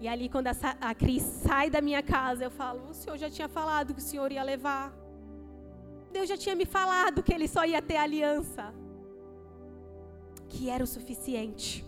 [0.00, 3.30] E ali, quando a, a Cris sai da minha casa, eu falo: O Senhor já
[3.30, 5.04] tinha falado que o Senhor ia levar
[6.14, 8.72] Deus já tinha me falado que ele só ia ter aliança,
[10.48, 11.84] que era o suficiente.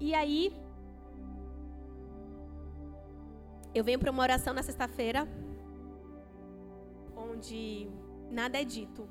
[0.00, 0.40] E aí,
[3.74, 5.28] eu venho para uma oração na sexta-feira,
[7.16, 7.88] onde
[8.30, 9.08] nada é dito.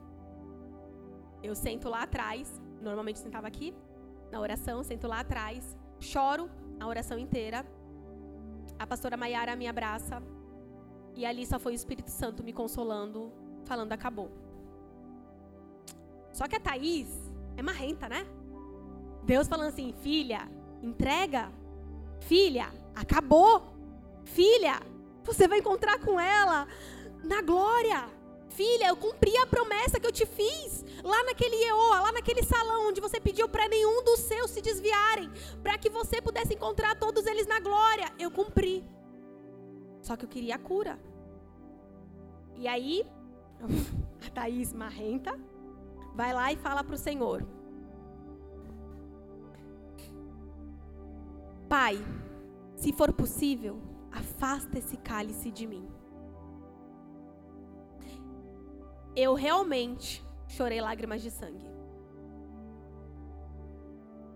[1.42, 3.74] Eu sento lá atrás, normalmente sentava aqui,
[4.32, 6.50] na oração, sento lá atrás, choro
[6.80, 7.66] a oração inteira.
[8.80, 10.22] A pastora Maiara me abraça.
[11.16, 13.32] E ali só foi o Espírito Santo me consolando
[13.66, 14.32] falando acabou.
[16.32, 17.08] Só que a Thaís
[17.56, 18.26] é marrenta, né?
[19.24, 20.50] Deus falando assim, filha,
[20.82, 21.52] entrega.
[22.20, 23.73] Filha, Acabou.
[24.26, 24.82] Filha,
[25.24, 26.68] você vai encontrar com ela
[27.24, 28.10] na glória.
[28.50, 32.90] Filha, eu cumpri a promessa que eu te fiz lá naquele EOA, lá naquele salão
[32.90, 35.32] onde você pediu para nenhum dos seus se desviarem,
[35.64, 38.12] para que você pudesse encontrar todos eles na glória.
[38.20, 38.86] Eu cumpri.
[40.02, 41.00] Só que eu queria a cura.
[42.56, 43.04] E aí,
[44.26, 45.40] a Thaís marrenta
[46.14, 47.44] vai lá e fala para o Senhor:
[51.68, 51.98] Pai,
[52.76, 53.82] se for possível,
[54.14, 55.88] afasta esse cálice de mim.
[59.16, 61.72] Eu realmente chorei lágrimas de sangue.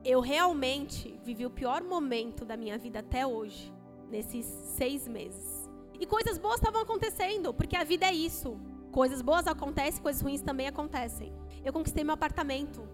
[0.03, 3.73] Eu realmente vivi o pior momento da minha vida até hoje,
[4.09, 5.69] nesses seis meses.
[5.99, 8.59] E coisas boas estavam acontecendo, porque a vida é isso.
[8.91, 11.33] Coisas boas acontecem, coisas ruins também acontecem.
[11.63, 12.87] Eu conquistei meu apartamento,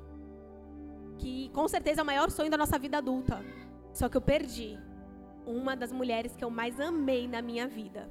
[1.19, 3.43] que com certeza é o maior sonho da nossa vida adulta.
[3.93, 4.79] Só que eu perdi
[5.45, 8.09] uma das mulheres que eu mais amei na minha vida.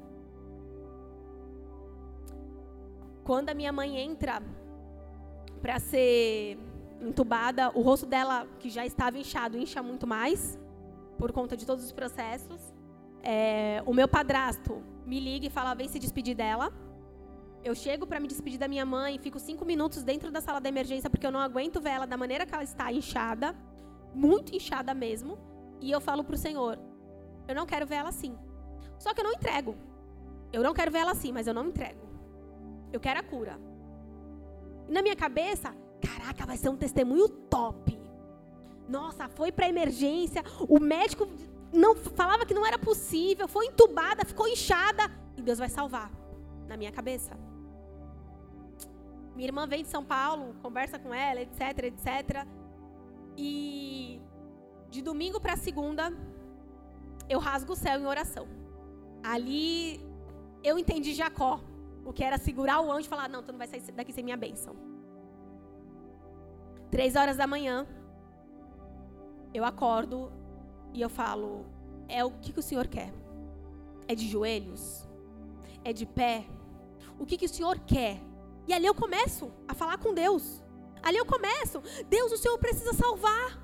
[3.23, 4.41] Quando a minha mãe entra
[5.61, 6.57] para ser
[7.01, 10.59] entubada, o rosto dela, que já estava inchado, incha muito mais,
[11.17, 12.61] por conta de todos os processos.
[13.21, 16.71] É, o meu padrasto me liga e fala: vem se despedir dela.
[17.63, 20.67] Eu chego para me despedir da minha mãe, fico cinco minutos dentro da sala da
[20.67, 23.55] emergência porque eu não aguento ver ela da maneira que ela está inchada,
[24.13, 25.37] muito inchada mesmo.
[25.79, 26.77] E eu falo pro Senhor:
[27.47, 28.37] eu não quero ver ela assim.
[28.97, 29.75] Só que eu não entrego.
[30.51, 32.07] Eu não quero ver ela assim, mas eu não entrego.
[32.91, 33.59] Eu quero a cura.
[34.87, 37.99] E na minha cabeça, caraca, vai ser um testemunho top.
[38.87, 41.27] Nossa, foi para emergência, o médico
[41.71, 46.11] não falava que não era possível, foi entubada, ficou inchada e Deus vai salvar.
[46.67, 47.37] Na minha cabeça.
[49.35, 52.45] Minha irmã vem de São Paulo, conversa com ela, etc, etc.
[53.35, 54.21] E
[54.89, 56.13] de domingo para segunda,
[57.33, 58.47] eu rasgo o céu em oração.
[59.23, 60.01] Ali
[60.63, 61.59] eu entendi Jacó.
[62.05, 64.23] O que era segurar o anjo e falar: Não, tu não vai sair daqui sem
[64.23, 64.75] minha bênção.
[66.91, 67.87] Três horas da manhã,
[69.53, 70.31] eu acordo
[70.93, 71.65] e eu falo:
[72.07, 73.11] É o que, que o Senhor quer?
[74.07, 75.07] É de joelhos?
[75.83, 76.45] É de pé?
[77.17, 78.19] O que, que o Senhor quer?
[78.67, 80.61] E ali eu começo a falar com Deus.
[81.01, 83.63] Ali eu começo: Deus, o Senhor precisa salvar.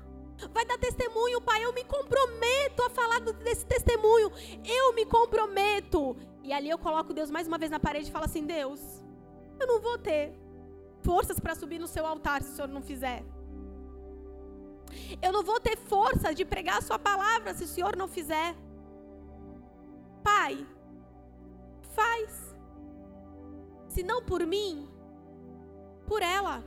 [0.52, 1.64] Vai dar testemunho, pai.
[1.64, 4.30] Eu me comprometo a falar desse testemunho.
[4.64, 6.16] Eu me comprometo.
[6.42, 8.80] E ali eu coloco Deus mais uma vez na parede e falo assim: Deus,
[9.58, 10.32] eu não vou ter
[11.02, 13.24] forças para subir no seu altar se o Senhor não fizer.
[15.22, 18.54] Eu não vou ter força de pregar a sua palavra se o Senhor não fizer.
[20.22, 20.66] Pai,
[21.94, 22.56] faz.
[23.88, 24.88] Se não por mim,
[26.06, 26.62] por ela.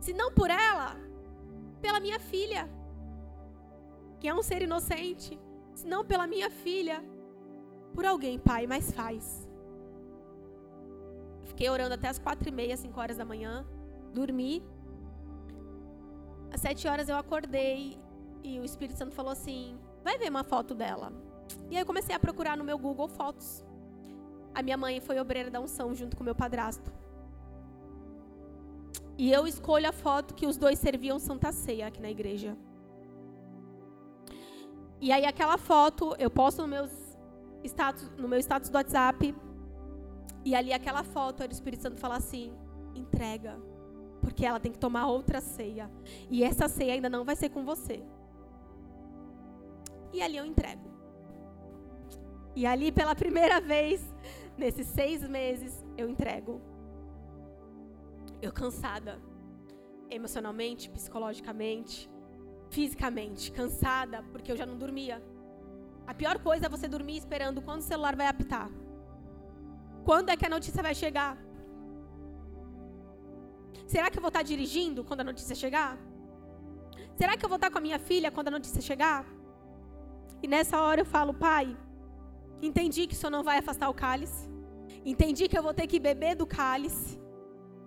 [0.00, 0.96] Se não por ela,
[1.84, 2.68] pela minha filha,
[4.18, 5.38] que é um ser inocente.
[5.74, 7.02] Se não pela minha filha,
[7.94, 9.48] por alguém, pai, mas faz.
[11.44, 13.66] Fiquei orando até as quatro e meia, cinco horas da manhã,
[14.14, 14.64] dormi.
[16.52, 17.98] Às sete horas eu acordei
[18.42, 21.12] e o Espírito Santo falou assim: vai ver uma foto dela.
[21.70, 23.64] E aí eu comecei a procurar no meu Google fotos.
[24.54, 26.92] A minha mãe foi obreira da unção junto com meu padrasto.
[29.18, 32.56] E eu escolho a foto que os dois serviam Santa Ceia aqui na igreja.
[35.00, 36.90] E aí aquela foto eu posto no, meus
[37.64, 39.34] status, no meu status do WhatsApp.
[40.44, 42.52] E ali aquela foto, o Espírito Santo fala assim:
[42.94, 43.58] entrega.
[44.20, 45.90] Porque ela tem que tomar outra ceia.
[46.30, 48.02] E essa ceia ainda não vai ser com você.
[50.12, 50.90] E ali eu entrego.
[52.54, 54.00] E ali, pela primeira vez,
[54.56, 56.60] nesses seis meses, eu entrego
[58.42, 59.20] eu cansada,
[60.10, 62.10] emocionalmente, psicologicamente,
[62.70, 65.22] fisicamente, cansada, porque eu já não dormia.
[66.06, 68.68] A pior coisa é você dormir esperando quando o celular vai apitar.
[70.04, 71.38] Quando é que a notícia vai chegar?
[73.86, 75.96] Será que eu vou estar dirigindo quando a notícia chegar?
[77.14, 79.24] Será que eu vou estar com a minha filha quando a notícia chegar?
[80.42, 81.76] E nessa hora eu falo, pai,
[82.60, 84.50] entendi que o senhor não vai afastar o cálice.
[85.04, 87.21] Entendi que eu vou ter que beber do cálice.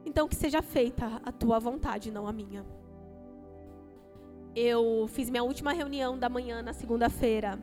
[0.06, 2.64] Então que seja feita a tua vontade, não a minha.
[4.56, 7.60] Eu fiz minha última reunião da manhã na segunda-feira,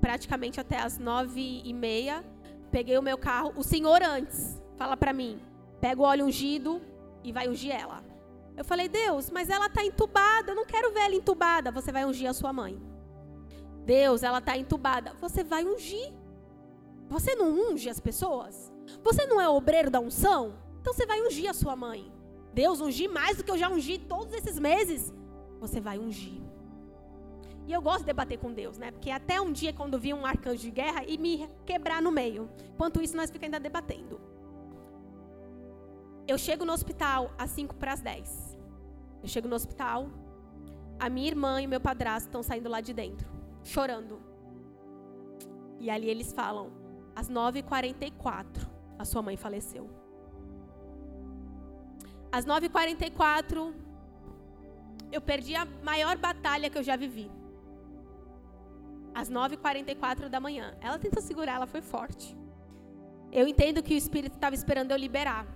[0.00, 2.24] praticamente até as nove e meia.
[2.70, 3.52] Peguei o meu carro.
[3.54, 5.40] O senhor antes fala para mim:
[5.80, 6.80] pega o óleo ungido
[7.22, 8.02] e vai ungir ela.
[8.56, 10.50] Eu falei: Deus, mas ela está entubada.
[10.50, 11.70] Eu não quero ver ela entubada.
[11.70, 12.80] Você vai ungir a sua mãe.
[13.84, 15.12] Deus, ela está entubada.
[15.20, 16.12] Você vai ungir.
[17.08, 18.71] Você não unge as pessoas?
[19.02, 20.54] Você não é obreiro da unção?
[20.80, 22.12] Então você vai ungir a sua mãe.
[22.52, 25.12] Deus ungir mais do que eu já ungi todos esses meses.
[25.60, 26.42] Você vai ungir.
[27.66, 28.90] E eu gosto de debater com Deus, né?
[28.90, 32.50] Porque até um dia, quando vi um arcanjo de guerra, e me quebrar no meio.
[32.74, 34.20] Enquanto isso, nós ficamos ainda debatendo.
[36.26, 38.58] Eu chego no hospital às 5 para as 10.
[39.22, 40.10] Eu chego no hospital,
[40.98, 43.28] a minha irmã e meu padrasto estão saindo lá de dentro,
[43.62, 44.20] chorando.
[45.78, 46.72] E ali eles falam:
[47.14, 48.71] às 9h44,
[49.02, 49.90] a sua mãe faleceu.
[52.30, 53.74] Às 9h44,
[55.10, 57.30] eu perdi a maior batalha que eu já vivi.
[59.14, 60.74] Às 9h44 da manhã.
[60.80, 62.36] Ela tentou segurar, ela foi forte.
[63.30, 65.46] Eu entendo que o Espírito estava esperando eu liberar.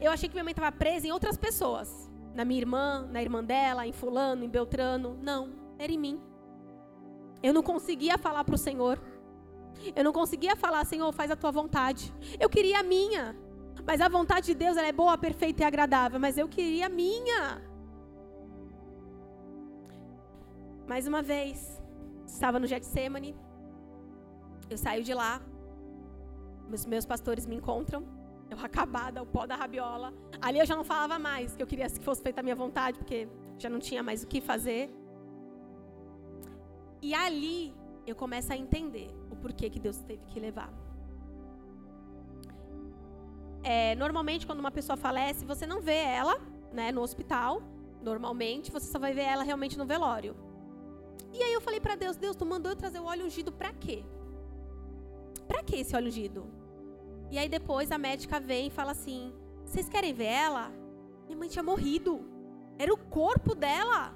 [0.00, 2.10] Eu achei que minha mãe estava presa em outras pessoas.
[2.34, 5.16] Na minha irmã, na irmã dela, em fulano, em Beltrano.
[5.22, 6.20] Não, era em mim.
[7.42, 9.00] Eu não conseguia falar para o Senhor.
[9.94, 12.12] Eu não conseguia falar, Senhor, faz a tua vontade.
[12.38, 13.36] Eu queria a minha.
[13.86, 16.20] Mas a vontade de Deus é boa, perfeita e agradável.
[16.20, 17.62] Mas eu queria a minha.
[20.86, 21.80] Mais uma vez,
[22.26, 23.34] estava no Getsemane.
[24.68, 25.40] Eu saio de lá.
[26.70, 28.04] Os meus pastores me encontram.
[28.50, 30.12] Eu acabada, o pó da rabiola.
[30.40, 32.98] Ali eu já não falava mais que eu queria que fosse feita a minha vontade,
[32.98, 34.90] porque já não tinha mais o que fazer.
[37.00, 37.74] E ali
[38.06, 40.72] eu começo a entender porquê que Deus teve que levar.
[43.62, 46.38] É, normalmente, quando uma pessoa falece, você não vê ela
[46.72, 47.62] né, no hospital.
[48.02, 50.36] Normalmente, você só vai ver ela realmente no velório.
[51.32, 53.72] E aí eu falei para Deus: Deus, tu mandou eu trazer o óleo ungido para
[53.72, 54.04] quê?
[55.46, 56.46] Para que esse óleo ungido?
[57.30, 59.32] E aí depois a médica vem e fala assim:
[59.64, 60.70] Vocês querem ver ela?
[61.26, 62.20] Minha mãe tinha morrido.
[62.78, 64.14] Era o corpo dela.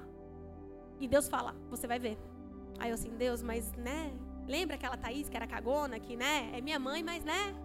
[0.99, 2.17] E Deus fala: Você vai ver.
[2.79, 4.11] Aí eu assim, Deus, mas né?
[4.47, 6.51] Lembra aquela Thaís que era cagona, que né?
[6.53, 7.55] É minha mãe, mas né?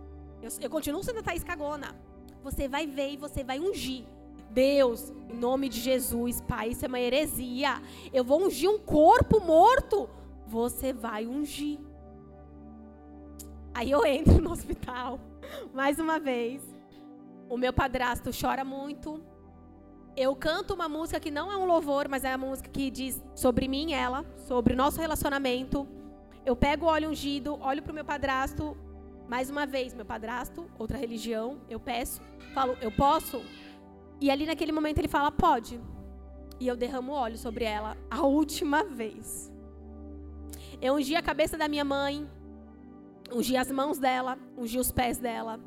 [0.43, 1.95] Eu, eu continuo sendo a Thaís cagona.
[2.43, 4.05] Você vai ver e você vai ungir.
[4.51, 7.83] Deus, em nome de Jesus, Pai, isso é uma heresia.
[8.13, 10.09] Eu vou ungir um corpo morto.
[10.47, 11.79] Você vai ungir.
[13.75, 15.21] Aí eu entro no hospital,
[15.75, 16.63] mais uma vez.
[17.49, 19.23] O meu padrasto chora muito.
[20.17, 23.23] Eu canto uma música que não é um louvor, mas é a música que diz
[23.37, 25.87] sobre mim ela, sobre o nosso relacionamento.
[26.49, 28.75] Eu pego o óleo ungido, olho para o meu padrasto,
[29.29, 32.23] mais uma vez, meu padrasto, outra religião, eu peço,
[32.55, 33.43] falo, eu posso?
[34.19, 35.79] E ali naquele momento ele fala, pode.
[36.59, 39.53] E eu derramo óleo sobre ela a última vez.
[40.81, 42.27] Eu ungi a cabeça da minha mãe,
[43.31, 45.61] ungi as mãos dela, ungi os pés dela.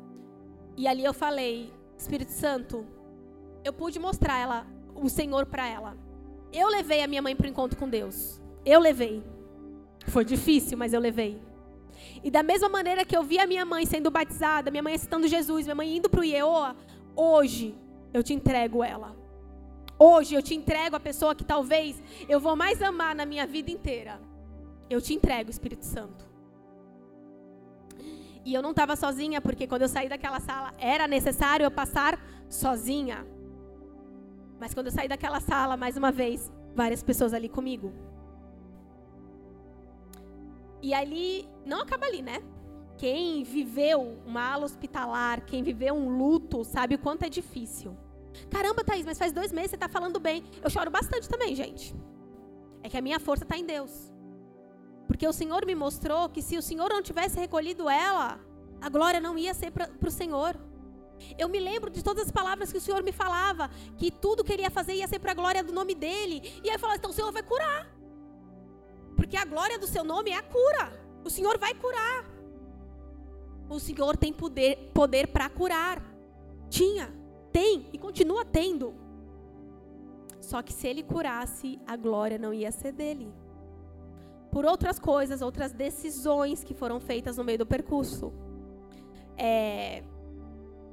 [0.76, 2.84] E ali eu falei, Espírito Santo,
[3.62, 4.66] eu pude mostrar ela,
[4.96, 5.96] o Senhor para ela.
[6.52, 8.42] Eu levei a minha mãe para o encontro com Deus.
[8.64, 9.22] Eu levei.
[10.06, 11.40] Foi difícil, mas eu levei.
[12.22, 15.26] E da mesma maneira que eu vi a minha mãe sendo batizada, minha mãe citando
[15.26, 16.76] Jesus, minha mãe indo para o Ieoa,
[17.16, 17.74] hoje
[18.12, 19.16] eu te entrego ela.
[19.98, 23.70] Hoje eu te entrego a pessoa que talvez eu vou mais amar na minha vida
[23.70, 24.20] inteira.
[24.90, 26.30] Eu te entrego, Espírito Santo.
[28.44, 32.18] E eu não estava sozinha, porque quando eu saí daquela sala era necessário eu passar
[32.48, 33.24] sozinha.
[34.58, 37.92] Mas quando eu saí daquela sala, mais uma vez, várias pessoas ali comigo.
[40.82, 42.42] E ali, não acaba ali, né?
[42.98, 47.96] Quem viveu uma ala hospitalar, quem viveu um luto, sabe o quanto é difícil.
[48.50, 50.44] Caramba, Thaís, mas faz dois meses você está falando bem.
[50.62, 51.94] Eu choro bastante também, gente.
[52.82, 54.12] É que a minha força está em Deus.
[55.06, 58.40] Porque o Senhor me mostrou que se o Senhor não tivesse recolhido ela,
[58.80, 60.58] a glória não ia ser para o Senhor.
[61.38, 64.52] Eu me lembro de todas as palavras que o Senhor me falava, que tudo que
[64.52, 66.42] ele ia fazer ia ser para a glória do nome dele.
[66.64, 68.01] E aí eu falava, então o Senhor vai curar.
[69.16, 70.92] Porque a glória do seu nome é a cura.
[71.24, 72.24] O Senhor vai curar.
[73.68, 76.02] O Senhor tem poder, poder para curar.
[76.68, 77.12] Tinha,
[77.52, 78.94] tem e continua tendo.
[80.40, 83.32] Só que se ele curasse, a glória não ia ser dele.
[84.50, 88.32] Por outras coisas, outras decisões que foram feitas no meio do percurso.
[89.36, 90.02] É,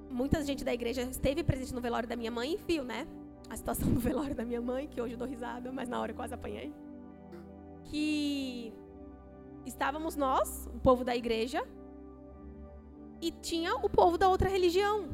[0.09, 3.05] muita gente da igreja esteve presente no velório da minha mãe e viu, né?
[3.49, 6.11] A situação do velório da minha mãe, que hoje eu dou risada, mas na hora
[6.11, 6.71] eu quase apanhei
[7.89, 8.73] que
[9.65, 11.65] estávamos nós, o povo da igreja,
[13.21, 15.09] e tinha o povo da outra religião.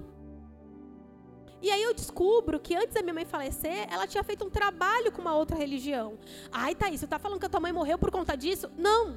[1.61, 5.11] E aí eu descubro que antes da minha mãe falecer, ela tinha feito um trabalho
[5.11, 6.19] com uma outra religião.
[6.51, 8.69] Ai, Thaís, você está falando que a tua mãe morreu por conta disso?
[8.77, 9.15] Não.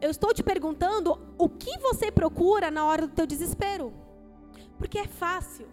[0.00, 3.92] Eu estou te perguntando o que você procura na hora do teu desespero.
[4.78, 5.68] Porque é fácil.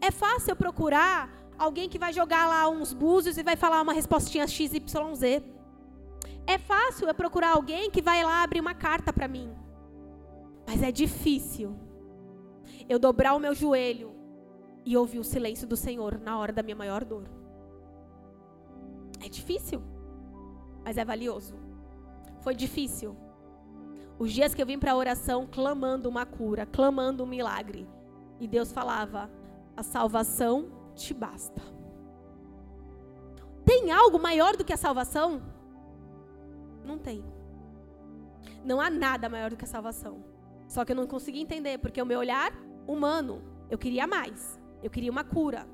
[0.00, 4.46] É fácil procurar alguém que vai jogar lá uns búzios e vai falar uma respostinha
[4.46, 5.42] XYZ.
[6.50, 9.54] É fácil eu procurar alguém que vai lá abrir uma carta para mim.
[10.66, 11.78] Mas é difícil
[12.88, 14.12] eu dobrar o meu joelho
[14.84, 17.30] e ouvir o silêncio do Senhor na hora da minha maior dor.
[19.24, 19.80] É difícil.
[20.82, 21.54] mas é valioso.
[22.40, 23.16] Foi difícil.
[24.18, 27.86] Os dias que eu vim para a oração clamando uma cura, clamando um milagre.
[28.40, 29.30] E Deus falava:
[29.76, 31.62] a salvação te basta.
[33.64, 35.59] Tem algo maior do que a salvação?
[36.90, 37.24] Não tem.
[38.64, 40.24] Não há nada maior do que a salvação.
[40.66, 42.52] Só que eu não consegui entender, porque o meu olhar
[42.84, 44.60] humano, eu queria mais.
[44.82, 45.68] Eu queria uma cura.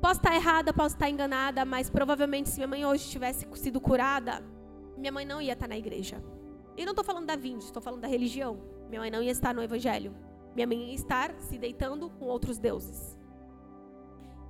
[0.00, 4.42] Posso estar errada, posso estar enganada, mas provavelmente se minha mãe hoje tivesse sido curada,
[4.96, 6.22] minha mãe não ia estar na igreja.
[6.76, 8.60] E não estou falando da vinda, estou falando da religião.
[8.88, 10.12] Minha mãe não ia estar no evangelho.
[10.56, 13.16] Minha mãe ia estar se deitando com outros deuses.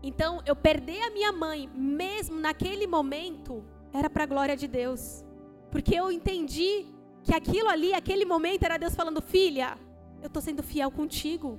[0.02, 3.62] Então, eu perder a minha mãe, mesmo naquele momento,
[3.92, 5.24] era para a glória de Deus.
[5.70, 6.86] Porque eu entendi
[7.22, 9.78] que aquilo ali, aquele momento, era Deus falando: Filha,
[10.20, 11.58] eu estou sendo fiel contigo.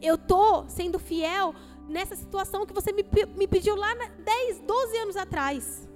[0.00, 1.54] Eu estou sendo fiel
[1.88, 3.04] nessa situação que você me,
[3.36, 5.88] me pediu lá 10, 12 anos atrás.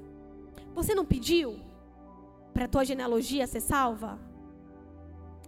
[0.75, 1.59] Você não pediu
[2.53, 4.19] para a tua genealogia ser salva?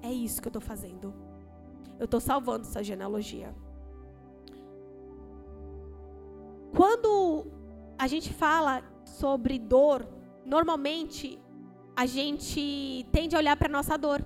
[0.02, 1.12] É isso que eu estou fazendo.
[1.98, 3.54] Eu estou salvando essa genealogia.
[6.74, 7.46] Quando
[7.98, 8.82] a gente fala
[9.18, 10.06] sobre dor,
[10.44, 11.38] normalmente
[11.96, 14.24] a gente tende a olhar para nossa dor.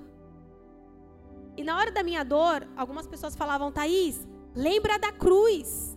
[1.56, 5.96] E na hora da minha dor, algumas pessoas falavam, Thaís, lembra da cruz.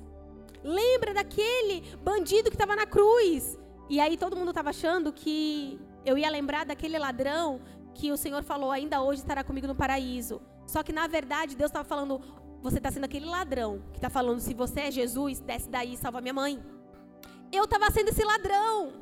[0.63, 3.57] Lembra daquele bandido que estava na cruz.
[3.89, 7.61] E aí todo mundo estava achando que eu ia lembrar daquele ladrão
[7.93, 10.41] que o Senhor falou, ainda hoje estará comigo no paraíso.
[10.65, 12.21] Só que na verdade Deus estava falando,
[12.61, 15.97] você está sendo aquele ladrão que está falando, se você é Jesus, desce daí e
[15.97, 16.61] salva minha mãe.
[17.51, 18.93] Eu estava sendo esse ladrão.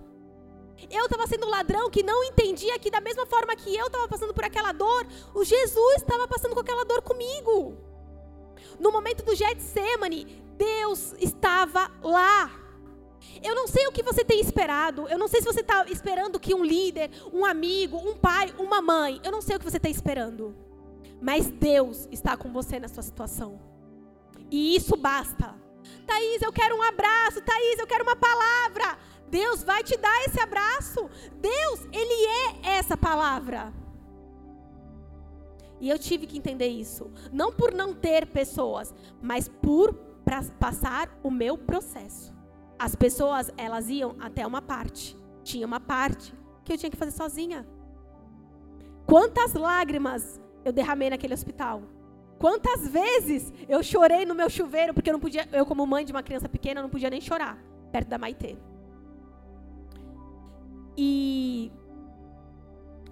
[0.89, 4.07] Eu estava sendo um ladrão que não entendia que da mesma forma que eu estava
[4.07, 7.77] passando por aquela dor, o Jesus estava passando com aquela dor comigo.
[8.79, 12.51] No momento do Getsemane, Deus estava lá.
[13.41, 15.07] Eu não sei o que você tem esperado.
[15.07, 18.81] Eu não sei se você está esperando que um líder, um amigo, um pai, uma
[18.81, 19.19] mãe.
[19.23, 20.55] Eu não sei o que você está esperando.
[21.21, 23.59] Mas Deus está com você na sua situação.
[24.51, 25.55] E isso basta.
[26.05, 27.41] Thaís, eu quero um abraço.
[27.41, 28.97] Thaís, eu quero uma palavra.
[29.29, 31.09] Deus vai te dar esse abraço.
[31.39, 32.27] Deus, Ele
[32.63, 33.73] é essa palavra.
[35.79, 37.11] E eu tive que entender isso.
[37.31, 39.93] Não por não ter pessoas, mas por
[40.59, 42.33] passar o meu processo.
[42.79, 45.17] As pessoas, elas iam até uma parte.
[45.43, 46.33] Tinha uma parte
[46.63, 47.67] que eu tinha que fazer sozinha.
[49.05, 51.83] Quantas lágrimas eu derramei naquele hospital?
[52.37, 56.11] Quantas vezes eu chorei no meu chuveiro porque eu não podia, eu como mãe de
[56.11, 57.57] uma criança pequena não podia nem chorar
[57.91, 58.57] perto da Maitê.
[60.97, 61.71] E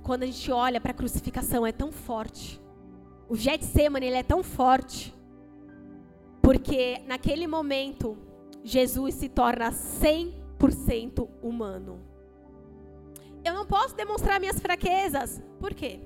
[0.01, 2.61] quando a gente olha para a crucificação é tão forte.
[3.29, 5.15] O Getsemane ele é tão forte
[6.41, 8.17] porque naquele momento
[8.63, 12.01] Jesus se torna 100% humano.
[13.43, 15.41] Eu não posso demonstrar minhas fraquezas.
[15.59, 16.01] Por quê?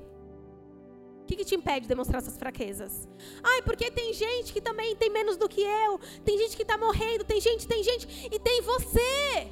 [1.28, 3.06] O que, que, te impede de demonstrar suas fraquezas?
[3.44, 6.00] Ai, porque tem gente que também tem menos do que eu.
[6.24, 7.26] Tem gente que está morrendo.
[7.26, 8.30] Tem gente, tem gente.
[8.32, 9.50] E tem você.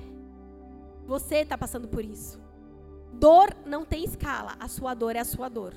[1.06, 2.40] Você está passando por isso.
[3.12, 4.56] Dor não tem escala.
[4.58, 5.74] A sua dor é a sua dor.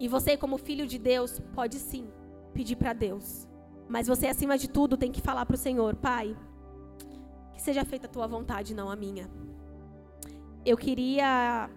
[0.00, 2.08] E você, como filho de Deus, pode sim
[2.52, 3.46] pedir para Deus.
[3.88, 6.36] Mas você, acima de tudo, tem que falar para o Senhor: Pai,
[7.54, 9.30] que seja feita a tua vontade, não a minha.
[10.64, 11.70] Eu queria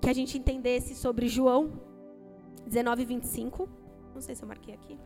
[0.00, 1.84] que a gente entendesse sobre João
[2.66, 3.68] 19 e 25.
[4.14, 4.98] Não sei se eu marquei aqui.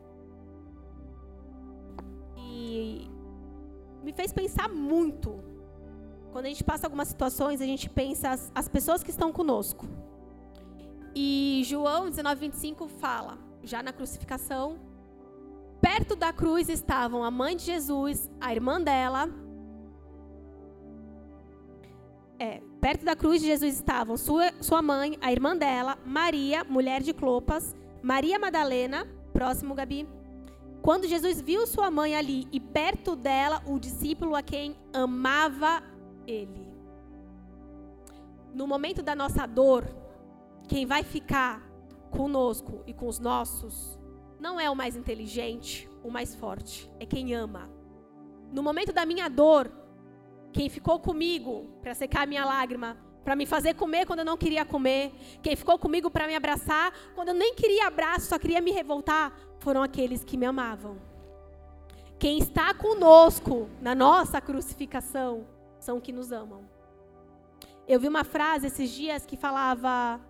[2.36, 3.10] E
[4.02, 5.42] me fez pensar muito.
[6.32, 9.86] Quando a gente passa algumas situações, a gente pensa as, as pessoas que estão conosco.
[11.14, 14.78] E João 19, 25 fala, já na crucificação,
[15.80, 19.28] perto da cruz estavam a mãe de Jesus, a irmã dela,
[22.40, 27.02] é, perto da cruz de Jesus estavam sua, sua mãe, a irmã dela, Maria, mulher
[27.02, 30.08] de Clopas, Maria Madalena, próximo Gabi.
[30.80, 35.82] Quando Jesus viu sua mãe ali e perto dela o discípulo a quem amava
[36.26, 36.66] ele.
[38.54, 39.84] No momento da nossa dor,
[40.66, 41.62] quem vai ficar
[42.10, 44.00] conosco e com os nossos
[44.40, 47.68] não é o mais inteligente, o mais forte, é quem ama.
[48.50, 49.70] No momento da minha dor,
[50.52, 54.64] quem ficou comigo para secar minha lágrima, para me fazer comer quando eu não queria
[54.64, 58.72] comer, quem ficou comigo para me abraçar quando eu nem queria abraço, só queria me
[58.72, 60.98] revoltar, foram aqueles que me amavam.
[62.18, 65.46] Quem está conosco na nossa crucificação
[65.78, 66.68] são que nos amam.
[67.88, 70.20] Eu vi uma frase esses dias que falava: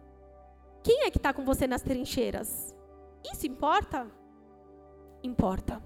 [0.83, 2.75] Quem é que está com você nas trincheiras?
[3.25, 4.07] Isso importa?
[5.23, 5.83] Importa.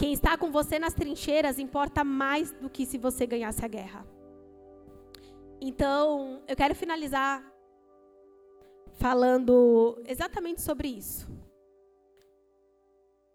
[0.00, 4.06] Quem está com você nas trincheiras importa mais do que se você ganhasse a guerra.
[5.60, 7.44] Então, eu quero finalizar
[8.94, 11.28] falando exatamente sobre isso.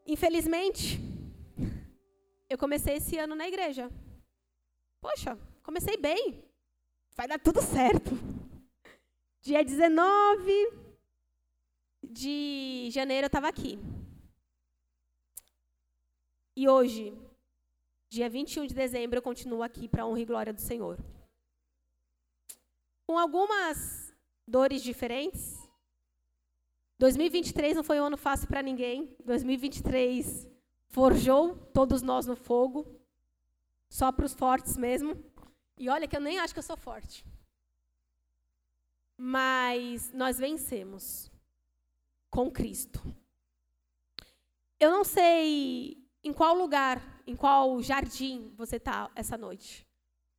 [0.07, 0.99] Infelizmente,
[2.49, 3.91] eu comecei esse ano na igreja.
[4.99, 6.43] Poxa, comecei bem.
[7.15, 8.09] Vai dar tudo certo.
[9.39, 10.73] Dia 19
[12.01, 13.77] de janeiro eu estava aqui.
[16.57, 17.13] E hoje,
[18.07, 20.97] dia 21 de dezembro, eu continuo aqui para a honra e glória do Senhor.
[23.05, 24.15] Com algumas
[24.47, 25.53] dores diferentes.
[26.97, 29.13] 2023 não foi um ano fácil para ninguém.
[29.25, 30.47] 2023
[30.87, 32.87] forjou todos nós no fogo.
[33.89, 35.21] Só para os fortes mesmo.
[35.77, 37.25] E olha que eu nem acho que eu sou forte.
[39.17, 41.29] Mas nós vencemos
[42.29, 43.01] com Cristo.
[44.79, 49.85] Eu não sei em qual lugar, em qual jardim você está essa noite.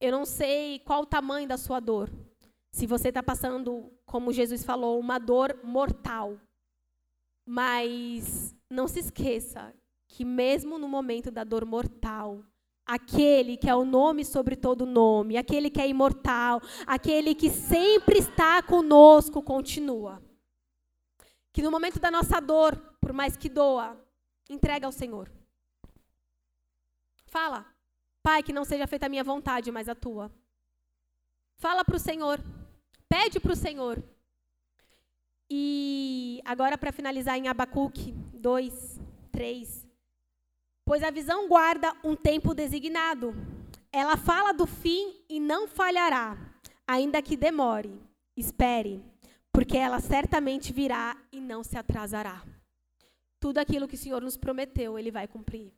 [0.01, 2.11] Eu não sei qual o tamanho da sua dor.
[2.73, 6.37] Se você está passando, como Jesus falou, uma dor mortal.
[7.47, 9.73] Mas não se esqueça
[10.09, 12.41] que, mesmo no momento da dor mortal,
[12.85, 18.19] aquele que é o nome sobre todo nome, aquele que é imortal, aquele que sempre
[18.19, 20.21] está conosco, continua.
[21.53, 23.97] Que no momento da nossa dor, por mais que doa,
[24.51, 25.31] entrega ao Senhor.
[27.37, 27.67] Fala,
[28.23, 30.33] Pai, que não seja feita a minha vontade, mas a tua.
[31.59, 32.41] Fala para o Senhor,
[33.11, 34.03] pede para o Senhor.
[35.51, 38.99] E agora, para finalizar, em Abacuque 2,
[39.31, 39.87] 3.
[40.83, 43.35] Pois a visão guarda um tempo designado.
[43.93, 46.39] Ela fala do fim e não falhará,
[46.89, 48.01] ainda que demore.
[48.35, 49.05] Espere,
[49.53, 52.43] porque ela certamente virá e não se atrasará.
[53.39, 55.71] Tudo aquilo que o Senhor nos prometeu, Ele vai cumprir.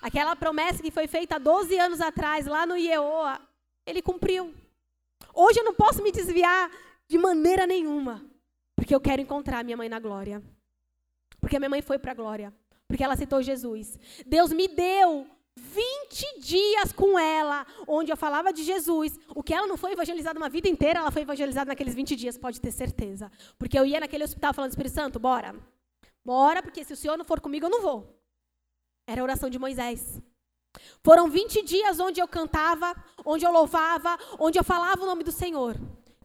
[0.00, 3.40] Aquela promessa que foi feita 12 anos atrás, lá no Ieoa,
[3.86, 4.54] ele cumpriu.
[5.34, 6.70] Hoje eu não posso me desviar
[7.08, 8.24] de maneira nenhuma,
[8.74, 10.42] porque eu quero encontrar minha mãe na glória.
[11.40, 12.52] Porque minha mãe foi para a glória,
[12.86, 13.98] porque ela aceitou Jesus.
[14.26, 15.26] Deus me deu
[15.56, 19.18] 20 dias com ela, onde eu falava de Jesus.
[19.34, 22.38] O que ela não foi evangelizada uma vida inteira, ela foi evangelizada naqueles 20 dias,
[22.38, 23.30] pode ter certeza.
[23.58, 25.54] Porque eu ia naquele hospital falando, Espírito Santo, bora.
[26.24, 28.21] Bora, porque se o Senhor não for comigo, eu não vou.
[29.06, 30.20] Era a oração de Moisés.
[31.02, 32.94] Foram 20 dias onde eu cantava,
[33.24, 35.76] onde eu louvava, onde eu falava o nome do Senhor.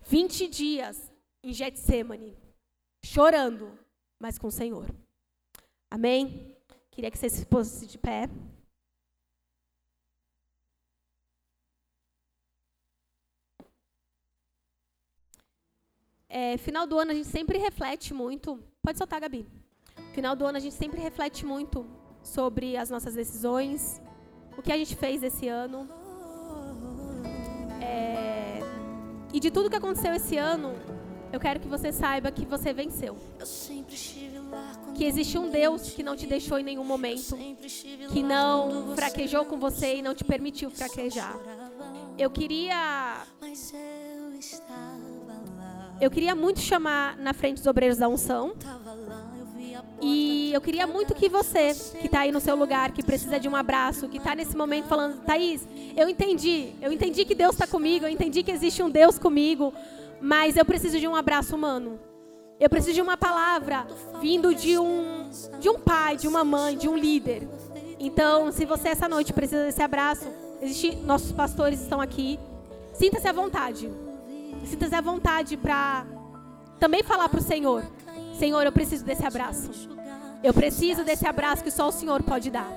[0.03, 1.11] 20 dias
[1.43, 2.37] em Getsemane,
[3.03, 3.77] chorando,
[4.19, 4.87] mas com o Senhor.
[5.89, 6.55] Amém?
[6.91, 8.29] Queria que você se pôsse de pé.
[16.29, 18.61] É, final do ano a gente sempre reflete muito.
[18.81, 19.47] Pode soltar, Gabi.
[20.13, 21.96] Final do ano a gente sempre reflete muito
[22.27, 24.01] sobre as nossas decisões,
[24.57, 25.87] o que a gente fez esse ano.
[27.81, 28.59] É,
[29.33, 30.73] e de tudo que aconteceu esse ano,
[31.31, 33.17] eu quero que você saiba que você venceu.
[34.95, 37.37] Que existe um Deus que não te deixou em nenhum momento,
[38.11, 41.37] que não fraquejou com você e não te permitiu fraquejar.
[42.17, 43.25] Eu queria.
[45.99, 48.55] Eu queria muito chamar na frente dos obreiros da unção.
[50.01, 53.47] E eu queria muito que você, que está aí no seu lugar, que precisa de
[53.47, 57.65] um abraço, que está nesse momento falando, Thaís, eu entendi, eu entendi que Deus está
[57.65, 59.73] comigo, eu entendi que existe um Deus comigo,
[60.21, 61.99] mas eu preciso de um abraço humano.
[62.59, 63.85] Eu preciso de uma palavra
[64.19, 65.29] vindo de um,
[65.59, 67.47] de um pai, de uma mãe, de um líder.
[67.99, 70.27] Então, se você essa noite precisa desse abraço,
[70.61, 72.39] existe, nossos pastores estão aqui.
[72.93, 73.89] Sinta-se à vontade.
[74.65, 76.05] Sinta-se à vontade para
[76.79, 77.83] também falar para o Senhor.
[78.37, 79.71] Senhor, eu preciso desse abraço.
[80.43, 82.71] Eu preciso desse abraço que só o Senhor pode dar.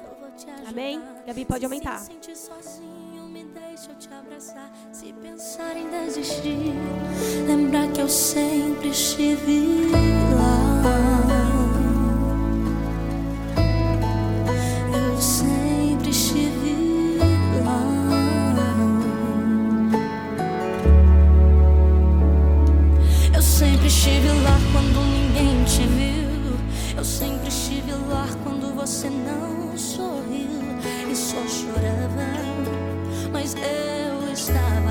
[0.66, 1.02] Amém?
[1.26, 2.00] Gabi, pode aumentar.
[4.92, 6.74] Se pensar em desistir,
[7.46, 9.90] lembrar que eu sempre estive
[10.36, 10.70] lá.
[14.92, 17.18] Eu sempre estive
[17.64, 17.82] lá.
[23.34, 26.09] Eu sempre estive lá quando ninguém te viu.
[28.80, 30.48] Você não sorriu
[31.10, 32.30] e só chorava.
[33.30, 34.89] Mas eu estava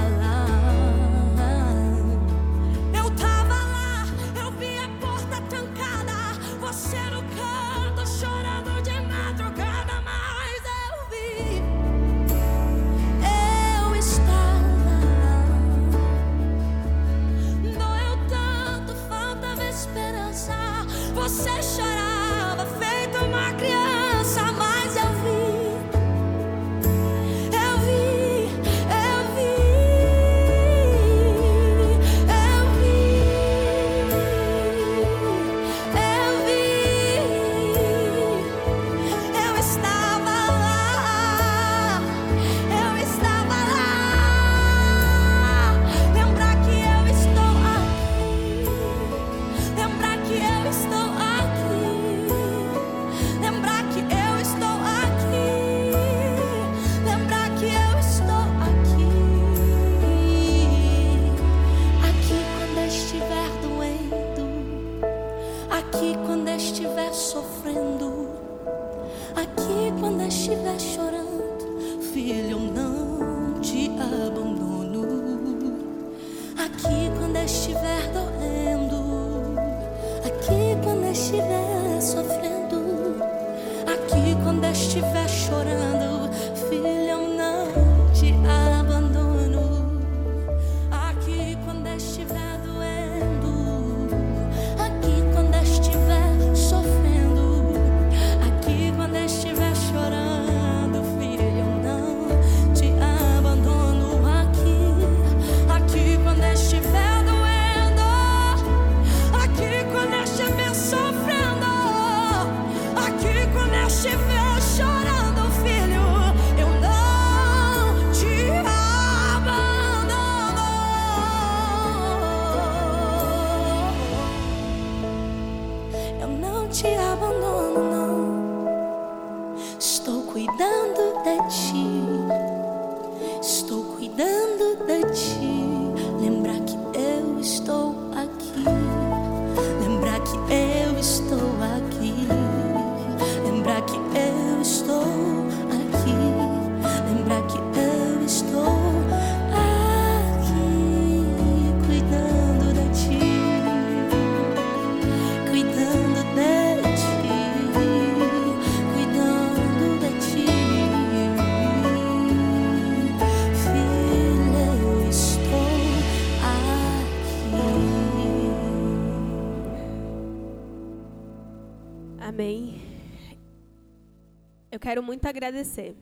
[174.80, 175.94] Eu quero muito agradecer.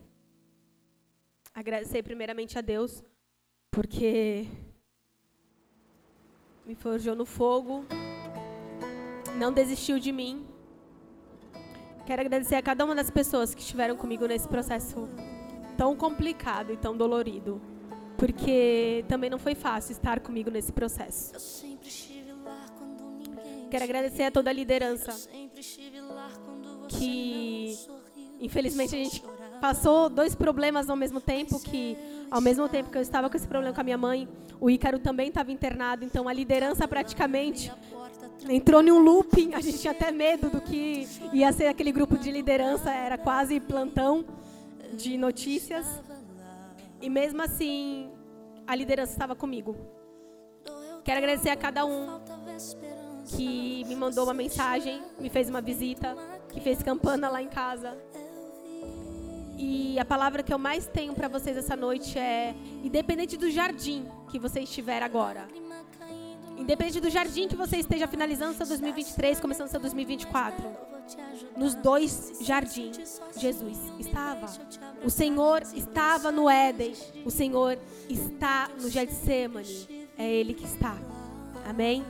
[1.51, 3.03] Agradecer primeiramente a Deus,
[3.71, 4.45] porque
[6.63, 7.83] me forjou no fogo,
[9.35, 10.45] não desistiu de mim.
[12.05, 15.09] Quero agradecer a cada uma das pessoas que estiveram comigo nesse processo
[15.75, 17.59] tão complicado e tão dolorido,
[18.15, 21.33] porque também não foi fácil estar comigo nesse processo.
[23.71, 25.27] Quero agradecer a toda a liderança
[26.89, 27.96] que.
[28.39, 29.23] Infelizmente a gente
[29.59, 31.97] passou dois problemas ao mesmo tempo que
[32.29, 34.27] ao mesmo tempo que eu estava com esse problema com a minha mãe,
[34.59, 37.71] o Ícaro também estava internado, então a liderança praticamente
[38.49, 42.17] entrou em um looping, a gente tinha até medo do que ia ser aquele grupo
[42.17, 44.25] de liderança, era quase plantão
[44.93, 45.85] de notícias.
[47.01, 48.09] E mesmo assim,
[48.65, 49.75] a liderança estava comigo.
[51.03, 52.19] Quero agradecer a cada um
[53.25, 56.15] que me mandou uma mensagem, me fez uma visita,
[56.51, 57.97] que fez campana lá em casa.
[59.57, 64.05] E a palavra que eu mais tenho para vocês essa noite é: independente do jardim
[64.29, 65.47] que você estiver agora,
[66.57, 71.19] independente do jardim que você esteja finalizando seu 2023, começando seu 2024, eu vou te
[71.19, 71.59] ajudar.
[71.59, 74.45] nos dois jardins, Jesus estava.
[75.03, 76.93] O Senhor estava no Éden,
[77.25, 80.07] o Senhor está no Getsemane.
[80.17, 80.95] É Ele que está.
[81.65, 82.03] Amém?